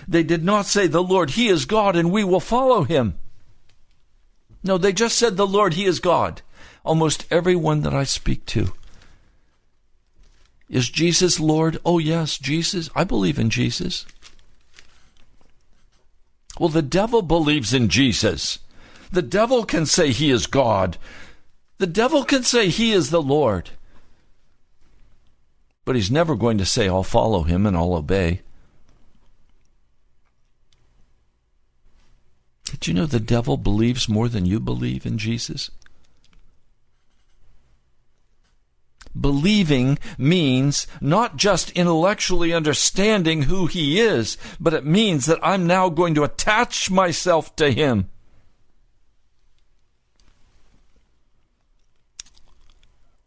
They 0.08 0.24
did 0.24 0.44
not 0.44 0.66
say, 0.66 0.88
The 0.88 1.04
Lord, 1.04 1.32
He 1.32 1.48
is 1.48 1.66
God, 1.66 1.96
and 1.96 2.12
we 2.12 2.24
will 2.24 2.40
follow 2.40 2.84
Him. 2.84 3.14
No, 4.64 4.80
they 4.80 4.92
just 4.92 5.18
said, 5.18 5.38
The 5.38 5.46
Lord, 5.46 5.76
He 5.76 5.86
is 5.86 6.00
God. 6.00 6.42
Almost 6.84 7.28
everyone 7.30 7.82
that 7.82 7.94
I 7.94 8.04
speak 8.06 8.46
to. 8.48 8.74
Is 10.68 10.90
Jesus 10.90 11.40
Lord? 11.40 11.78
Oh, 11.86 12.00
yes, 12.00 12.40
Jesus. 12.40 12.90
I 12.96 13.04
believe 13.04 13.38
in 13.38 13.52
Jesus. 13.52 14.08
Well, 16.60 16.70
the 16.70 16.82
devil 16.82 17.22
believes 17.22 17.72
in 17.72 17.90
Jesus. 17.90 18.58
The 19.16 19.22
devil 19.22 19.64
can 19.64 19.86
say 19.86 20.12
he 20.12 20.30
is 20.30 20.46
God. 20.46 20.98
The 21.78 21.88
devil 21.88 22.26
can 22.26 22.44
say 22.44 22.68
he 22.68 22.92
is 22.92 23.12
the 23.12 23.22
Lord. 23.22 23.70
But 25.86 25.96
he's 25.96 26.12
never 26.12 26.36
going 26.36 26.58
to 26.58 26.66
say, 26.66 26.90
I'll 26.90 27.02
follow 27.02 27.44
him 27.44 27.66
and 27.66 27.78
I'll 27.78 27.94
obey. 27.94 28.42
Did 32.66 32.88
you 32.88 32.94
know 32.94 33.06
the 33.06 33.22
devil 33.22 33.56
believes 33.56 34.10
more 34.10 34.28
than 34.28 34.46
you 34.46 34.60
believe 34.60 35.06
in 35.06 35.18
Jesus? 35.18 35.72
Believing 39.18 39.98
means 40.18 40.88
not 41.00 41.38
just 41.38 41.72
intellectually 41.72 42.52
understanding 42.52 43.44
who 43.44 43.68
he 43.68 44.02
is, 44.02 44.38
but 44.60 44.74
it 44.74 44.86
means 44.86 45.26
that 45.28 45.40
I'm 45.42 45.66
now 45.66 45.88
going 45.88 46.16
to 46.16 46.26
attach 46.26 46.92
myself 46.92 47.56
to 47.56 47.72
him. 47.72 48.10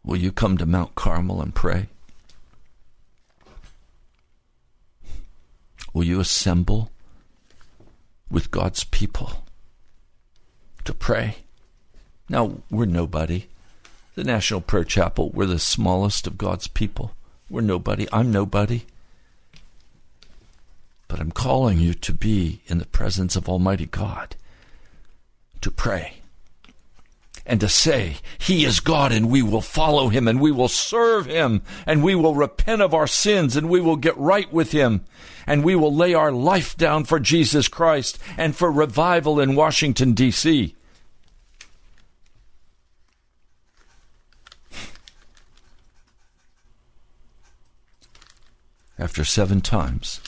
Will 0.09 0.17
you 0.17 0.31
come 0.31 0.57
to 0.57 0.65
Mount 0.65 0.95
Carmel 0.95 1.39
and 1.39 1.53
pray? 1.53 1.85
Will 5.93 6.03
you 6.03 6.19
assemble 6.19 6.89
with 8.31 8.49
God's 8.49 8.83
people 8.83 9.43
to 10.83 10.95
pray? 10.95 11.35
Now, 12.27 12.53
we're 12.71 12.85
nobody. 12.85 13.49
The 14.15 14.23
National 14.23 14.61
Prayer 14.61 14.83
Chapel, 14.83 15.29
we're 15.29 15.45
the 15.45 15.59
smallest 15.59 16.25
of 16.25 16.39
God's 16.39 16.67
people. 16.67 17.11
We're 17.47 17.61
nobody. 17.61 18.07
I'm 18.11 18.31
nobody. 18.31 18.85
But 21.07 21.19
I'm 21.19 21.31
calling 21.31 21.77
you 21.77 21.93
to 21.93 22.13
be 22.13 22.61
in 22.65 22.79
the 22.79 22.87
presence 22.87 23.35
of 23.35 23.47
Almighty 23.47 23.85
God, 23.85 24.35
to 25.61 25.69
pray 25.69 26.18
and 27.45 27.59
to 27.59 27.69
say, 27.69 28.17
He 28.37 28.65
is 28.65 28.79
God 28.79 29.11
and 29.11 29.29
we 29.29 29.41
will 29.41 29.61
follow 29.61 30.09
Him 30.09 30.27
and 30.27 30.39
we 30.39 30.51
will 30.51 30.67
serve 30.67 31.25
Him 31.25 31.61
and 31.85 32.03
we 32.03 32.15
will 32.15 32.35
repent 32.35 32.81
of 32.81 32.93
our 32.93 33.07
sins 33.07 33.55
and 33.55 33.69
we 33.69 33.81
will 33.81 33.95
get 33.95 34.17
right 34.17 34.51
with 34.51 34.71
Him 34.71 35.05
and 35.47 35.63
we 35.63 35.75
will 35.75 35.93
lay 35.93 36.13
our 36.13 36.31
life 36.31 36.77
down 36.77 37.05
for 37.05 37.19
Jesus 37.19 37.67
Christ 37.67 38.19
and 38.37 38.55
for 38.55 38.71
revival 38.71 39.39
in 39.39 39.55
Washington, 39.55 40.13
D.C. 40.13 40.75
After 48.99 49.23
seven 49.23 49.61
times, 49.61 50.19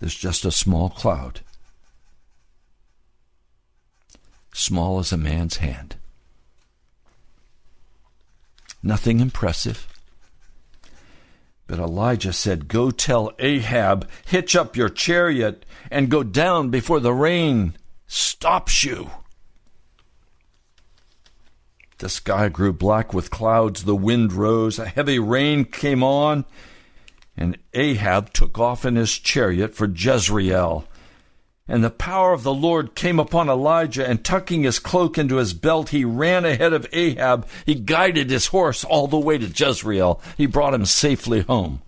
there's 0.00 0.14
just 0.14 0.44
a 0.44 0.52
small 0.52 0.90
cloud 0.90 1.40
small 4.58 4.98
as 4.98 5.12
a 5.12 5.16
man's 5.16 5.58
hand. 5.58 5.96
Nothing 8.82 9.20
impressive. 9.20 9.86
But 11.66 11.78
Elijah 11.78 12.32
said, 12.32 12.68
Go 12.68 12.90
tell 12.90 13.32
Ahab, 13.38 14.08
hitch 14.26 14.56
up 14.56 14.76
your 14.76 14.88
chariot 14.88 15.64
and 15.90 16.10
go 16.10 16.22
down 16.22 16.70
before 16.70 17.00
the 17.00 17.12
rain 17.12 17.76
stops 18.06 18.84
you. 18.84 19.10
The 21.98 22.08
sky 22.08 22.48
grew 22.48 22.72
black 22.72 23.12
with 23.12 23.30
clouds, 23.30 23.84
the 23.84 23.96
wind 23.96 24.32
rose, 24.32 24.78
a 24.78 24.86
heavy 24.86 25.18
rain 25.18 25.64
came 25.64 26.02
on, 26.02 26.44
and 27.36 27.58
Ahab 27.74 28.32
took 28.32 28.58
off 28.58 28.84
in 28.84 28.96
his 28.96 29.12
chariot 29.18 29.74
for 29.74 29.86
Jezreel. 29.86 30.86
And 31.70 31.84
the 31.84 31.90
power 31.90 32.32
of 32.32 32.44
the 32.44 32.54
Lord 32.54 32.94
came 32.94 33.20
upon 33.20 33.50
Elijah, 33.50 34.08
and 34.08 34.24
tucking 34.24 34.62
his 34.62 34.78
cloak 34.78 35.18
into 35.18 35.36
his 35.36 35.52
belt, 35.52 35.90
he 35.90 36.02
ran 36.02 36.46
ahead 36.46 36.72
of 36.72 36.88
Ahab. 36.94 37.46
He 37.66 37.74
guided 37.74 38.30
his 38.30 38.46
horse 38.46 38.84
all 38.84 39.06
the 39.06 39.18
way 39.18 39.36
to 39.36 39.46
Jezreel. 39.46 40.20
He 40.38 40.46
brought 40.46 40.72
him 40.72 40.86
safely 40.86 41.42
home. 41.42 41.82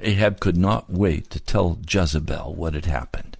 Ahab 0.00 0.40
could 0.40 0.56
not 0.56 0.90
wait 0.90 1.30
to 1.30 1.38
tell 1.38 1.78
Jezebel 1.88 2.54
what 2.54 2.74
had 2.74 2.86
happened. 2.86 3.36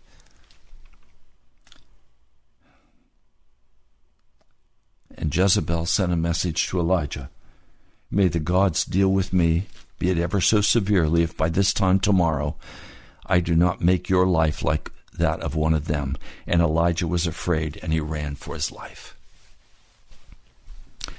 And 5.17 5.35
Jezebel 5.35 5.87
sent 5.87 6.13
a 6.13 6.17
message 6.17 6.69
to 6.69 6.79
Elijah 6.79 7.31
May 8.13 8.29
the 8.29 8.41
gods 8.41 8.85
deal 8.85 9.09
with 9.09 9.33
me, 9.33 9.67
be 9.99 10.11
it 10.11 10.19
ever 10.19 10.41
so 10.41 10.61
severely, 10.61 11.23
if 11.23 11.37
by 11.37 11.49
this 11.49 11.73
time 11.73 12.01
tomorrow 12.01 12.57
I 13.31 13.39
do 13.39 13.55
not 13.55 13.81
make 13.81 14.09
your 14.09 14.27
life 14.27 14.65
like 14.65 14.91
that 15.17 15.41
of 15.41 15.55
one 15.55 15.73
of 15.73 15.87
them. 15.87 16.17
And 16.49 16.61
Elijah 16.61 17.07
was 17.07 17.29
afraid, 17.29 17.79
and 17.81 17.93
he 17.93 18.01
ran 18.01 18.35
for 18.35 18.55
his 18.55 18.73
life. 18.73 19.17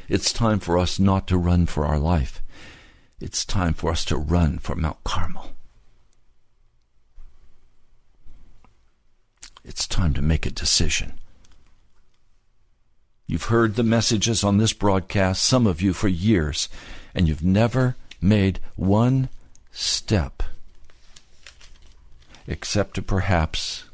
It's 0.09 0.34
time 0.34 0.59
for 0.59 0.78
us 0.78 0.99
not 0.99 1.26
to 1.28 1.38
run 1.38 1.68
for 1.68 1.86
our 1.86 1.97
life. 1.97 2.43
It's 3.22 3.45
time 3.45 3.74
for 3.74 3.91
us 3.91 4.03
to 4.05 4.18
run 4.18 4.59
for 4.59 4.76
Mount 4.76 5.03
Carmel. 5.05 5.51
It's 9.64 9.88
time 9.88 10.14
to 10.16 10.22
make 10.22 10.45
a 10.45 10.51
decision. 10.51 11.14
You've 13.26 13.45
heard 13.45 13.76
the 13.76 13.84
messages 13.84 14.43
on 14.43 14.57
this 14.57 14.74
broadcast, 14.74 15.43
some 15.43 15.66
of 15.66 15.82
you 15.82 15.93
for 15.93 16.09
years, 16.09 16.68
and 17.16 17.30
you've 17.30 17.43
never 17.43 17.95
made 18.20 18.59
one 18.76 19.30
step 19.72 20.43
except 22.51 22.95
to 22.95 23.01
perhaps 23.01 23.85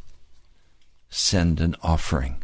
send 1.10 1.62
an 1.62 1.76
offering. 1.82 2.44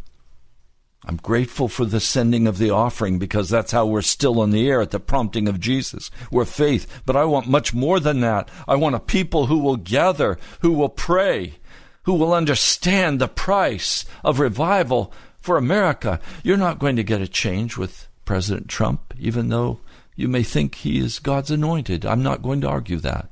I'm 1.05 1.17
grateful 1.17 1.67
for 1.67 1.83
the 1.83 1.99
sending 1.99 2.47
of 2.47 2.57
the 2.57 2.69
offering 2.69 3.19
because 3.19 3.49
that's 3.49 3.73
how 3.73 3.85
we're 3.85 4.01
still 4.01 4.39
on 4.39 4.51
the 4.51 4.69
air 4.69 4.81
at 4.81 4.91
the 4.91 5.01
prompting 5.01 5.49
of 5.49 5.59
Jesus. 5.59 6.09
We're 6.31 6.45
faith. 6.45 7.01
But 7.05 7.17
I 7.17 7.25
want 7.25 7.47
much 7.47 7.73
more 7.73 7.99
than 7.99 8.21
that. 8.21 8.47
I 8.69 8.75
want 8.75 8.95
a 8.95 9.01
people 9.01 9.47
who 9.47 9.57
will 9.57 9.75
gather, 9.75 10.37
who 10.61 10.71
will 10.71 10.87
pray, 10.87 11.55
who 12.03 12.13
will 12.13 12.33
understand 12.33 13.19
the 13.19 13.27
price 13.27 14.05
of 14.23 14.39
revival 14.39 15.11
for 15.41 15.57
America. 15.57 16.21
You're 16.41 16.55
not 16.55 16.79
going 16.79 16.95
to 16.95 17.03
get 17.03 17.21
a 17.21 17.27
change 17.27 17.75
with 17.75 18.07
President 18.23 18.69
Trump, 18.69 19.13
even 19.19 19.49
though 19.49 19.81
you 20.15 20.29
may 20.29 20.43
think 20.43 20.75
he 20.75 20.99
is 20.99 21.19
God's 21.19 21.51
anointed. 21.51 22.05
I'm 22.05 22.23
not 22.23 22.41
going 22.41 22.61
to 22.61 22.69
argue 22.69 22.97
that. 22.99 23.29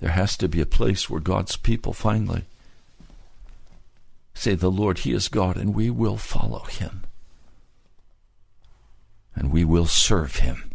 There 0.00 0.10
has 0.10 0.36
to 0.38 0.48
be 0.48 0.60
a 0.60 0.66
place 0.66 1.08
where 1.08 1.20
God's 1.20 1.56
people 1.56 1.92
finally 1.92 2.44
say, 4.34 4.54
The 4.54 4.70
Lord, 4.70 4.98
He 4.98 5.12
is 5.12 5.28
God, 5.28 5.56
and 5.56 5.74
we 5.74 5.90
will 5.90 6.18
follow 6.18 6.64
Him. 6.64 7.04
And 9.34 9.50
we 9.50 9.64
will 9.64 9.86
serve 9.86 10.36
Him. 10.36 10.70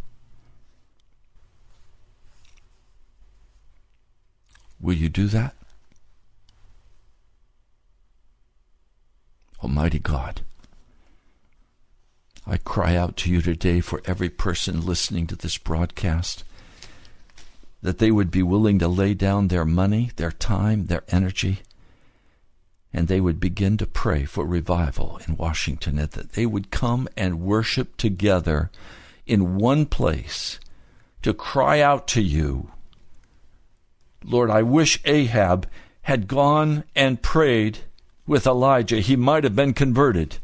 Will 4.79 4.95
you 4.95 5.09
do 5.09 5.27
that? 5.27 5.53
Almighty 9.63 9.99
God, 9.99 10.41
I 12.47 12.57
cry 12.57 12.95
out 12.95 13.15
to 13.17 13.31
you 13.31 13.43
today 13.43 13.79
for 13.79 14.01
every 14.05 14.29
person 14.29 14.83
listening 14.83 15.27
to 15.27 15.35
this 15.35 15.59
broadcast 15.59 16.43
that 17.81 17.97
they 17.97 18.11
would 18.11 18.31
be 18.31 18.43
willing 18.43 18.79
to 18.79 18.87
lay 18.87 19.13
down 19.13 19.47
their 19.47 19.65
money, 19.65 20.11
their 20.15 20.31
time, 20.31 20.85
their 20.85 21.03
energy, 21.09 21.61
and 22.93 23.07
they 23.07 23.21
would 23.21 23.39
begin 23.39 23.77
to 23.77 23.87
pray 23.87 24.25
for 24.25 24.45
revival 24.45 25.19
in 25.27 25.37
Washington, 25.37 25.97
and 25.97 26.11
that 26.11 26.33
they 26.33 26.45
would 26.45 26.71
come 26.71 27.07
and 27.15 27.41
worship 27.41 27.97
together 27.97 28.69
in 29.25 29.55
one 29.55 29.85
place 29.85 30.59
to 31.21 31.33
cry 31.33 31.79
out 31.79 32.07
to 32.07 32.21
you 32.21 32.71
Lord, 34.23 34.51
I 34.51 34.61
wish 34.61 34.99
Ahab 35.05 35.67
had 36.03 36.27
gone 36.27 36.83
and 36.95 37.21
prayed 37.21 37.79
with 38.27 38.45
Elijah. 38.45 38.99
He 38.99 39.15
might 39.15 39.43
have 39.43 39.55
been 39.55 39.73
converted. 39.73 40.37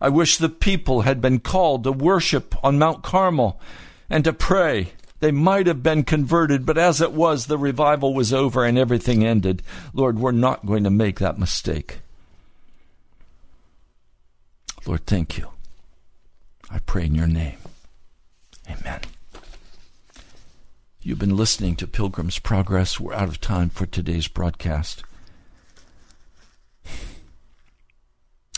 I 0.00 0.10
wish 0.10 0.36
the 0.36 0.50
people 0.50 1.02
had 1.02 1.20
been 1.20 1.40
called 1.40 1.84
to 1.84 1.92
worship 1.92 2.54
on 2.62 2.78
Mount 2.78 3.02
Carmel 3.02 3.60
and 4.10 4.22
to 4.24 4.32
pray. 4.32 4.92
They 5.20 5.30
might 5.30 5.66
have 5.66 5.82
been 5.82 6.04
converted, 6.04 6.66
but 6.66 6.76
as 6.76 7.00
it 7.00 7.12
was, 7.12 7.46
the 7.46 7.58
revival 7.58 8.12
was 8.12 8.32
over 8.32 8.64
and 8.64 8.76
everything 8.78 9.24
ended. 9.24 9.62
Lord, 9.94 10.18
we're 10.18 10.32
not 10.32 10.66
going 10.66 10.84
to 10.84 10.90
make 10.90 11.18
that 11.18 11.38
mistake. 11.38 12.00
Lord, 14.84 15.06
thank 15.06 15.38
you. 15.38 15.50
I 16.70 16.80
pray 16.80 17.06
in 17.06 17.14
your 17.14 17.26
name. 17.26 17.58
Amen. 18.68 19.00
You've 21.00 21.18
been 21.18 21.36
listening 21.36 21.76
to 21.76 21.86
Pilgrim's 21.86 22.38
Progress. 22.38 22.98
We're 23.00 23.14
out 23.14 23.28
of 23.28 23.40
time 23.40 23.70
for 23.70 23.86
today's 23.86 24.28
broadcast. 24.28 25.02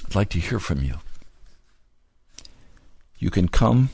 I'd 0.06 0.14
like 0.14 0.30
to 0.30 0.40
hear 0.40 0.58
from 0.58 0.82
you. 0.82 0.94
You 3.18 3.30
can 3.30 3.48
come 3.48 3.90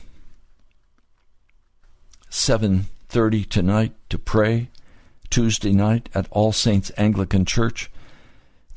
7:30 2.45 3.49
tonight 3.49 3.93
to 4.07 4.19
pray 4.19 4.69
Tuesday 5.31 5.71
night 5.71 6.09
at 6.13 6.27
All 6.29 6.51
Saints 6.51 6.91
Anglican 6.95 7.43
Church 7.43 7.89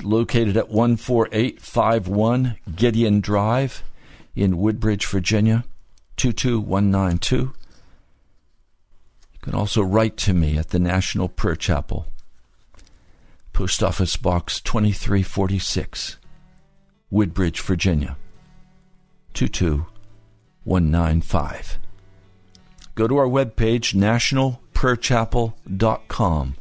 located 0.02 0.56
at 0.56 0.70
14851 0.70 2.56
Gideon 2.74 3.20
Drive 3.20 3.84
in 4.34 4.56
Woodbridge, 4.56 5.04
Virginia 5.04 5.66
22192. 6.16 7.36
You 7.36 7.52
can 9.42 9.54
also 9.54 9.82
write 9.82 10.16
to 10.16 10.32
me 10.32 10.56
at 10.56 10.70
the 10.70 10.78
National 10.78 11.28
Prayer 11.28 11.54
Chapel, 11.54 12.06
Post 13.52 13.82
Office 13.82 14.16
Box 14.16 14.62
2346, 14.62 16.16
Woodbridge, 17.10 17.60
Virginia 17.60 18.16
22195. 19.34 21.78
Go 22.98 23.06
to 23.06 23.16
our 23.18 23.28
webpage, 23.28 23.94
nationalprayerchapel.com. 23.94 26.56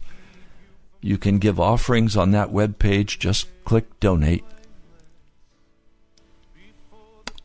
You 1.01 1.17
can 1.17 1.39
give 1.39 1.59
offerings 1.59 2.15
on 2.15 2.29
that 2.29 2.49
webpage. 2.49 3.17
Just 3.17 3.47
click 3.65 3.99
donate. 3.99 4.45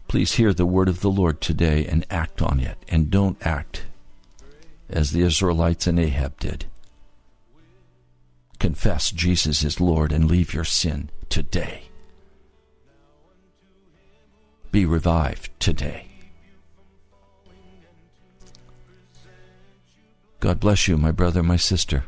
Please 0.09 0.35
hear 0.35 0.53
the 0.53 0.67
word 0.67 0.91
of 0.91 1.01
the 1.01 1.09
Lord 1.09 1.41
today 1.41 1.87
and 1.87 2.05
act 2.11 2.43
on 2.43 2.61
it, 2.61 2.77
and 2.87 3.11
don't 3.11 3.39
act 3.41 3.87
as 4.91 5.13
the 5.13 5.23
Israelites 5.23 5.87
and 5.87 5.99
Ahab 5.99 6.39
did. 6.39 6.67
Confess 8.59 9.11
Jesus 9.11 9.65
is 9.65 9.81
Lord 9.81 10.13
and 10.13 10.31
leave 10.31 10.53
your 10.53 10.65
sin 10.65 11.09
today. 11.31 11.85
Be 14.71 14.85
revived 14.85 15.49
today. 15.59 16.12
God 20.43 20.59
bless 20.59 20.89
you, 20.89 20.99
my 20.99 21.13
brother, 21.13 21.41
my 21.41 21.55
sister. 21.55 22.05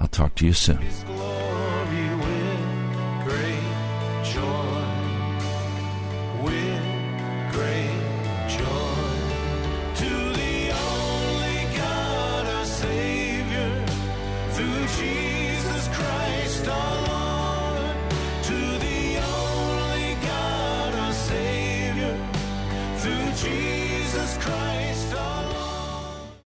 I'll 0.00 0.08
talk 0.08 0.34
to 0.34 0.44
you 0.44 0.52
soon. 0.52 0.80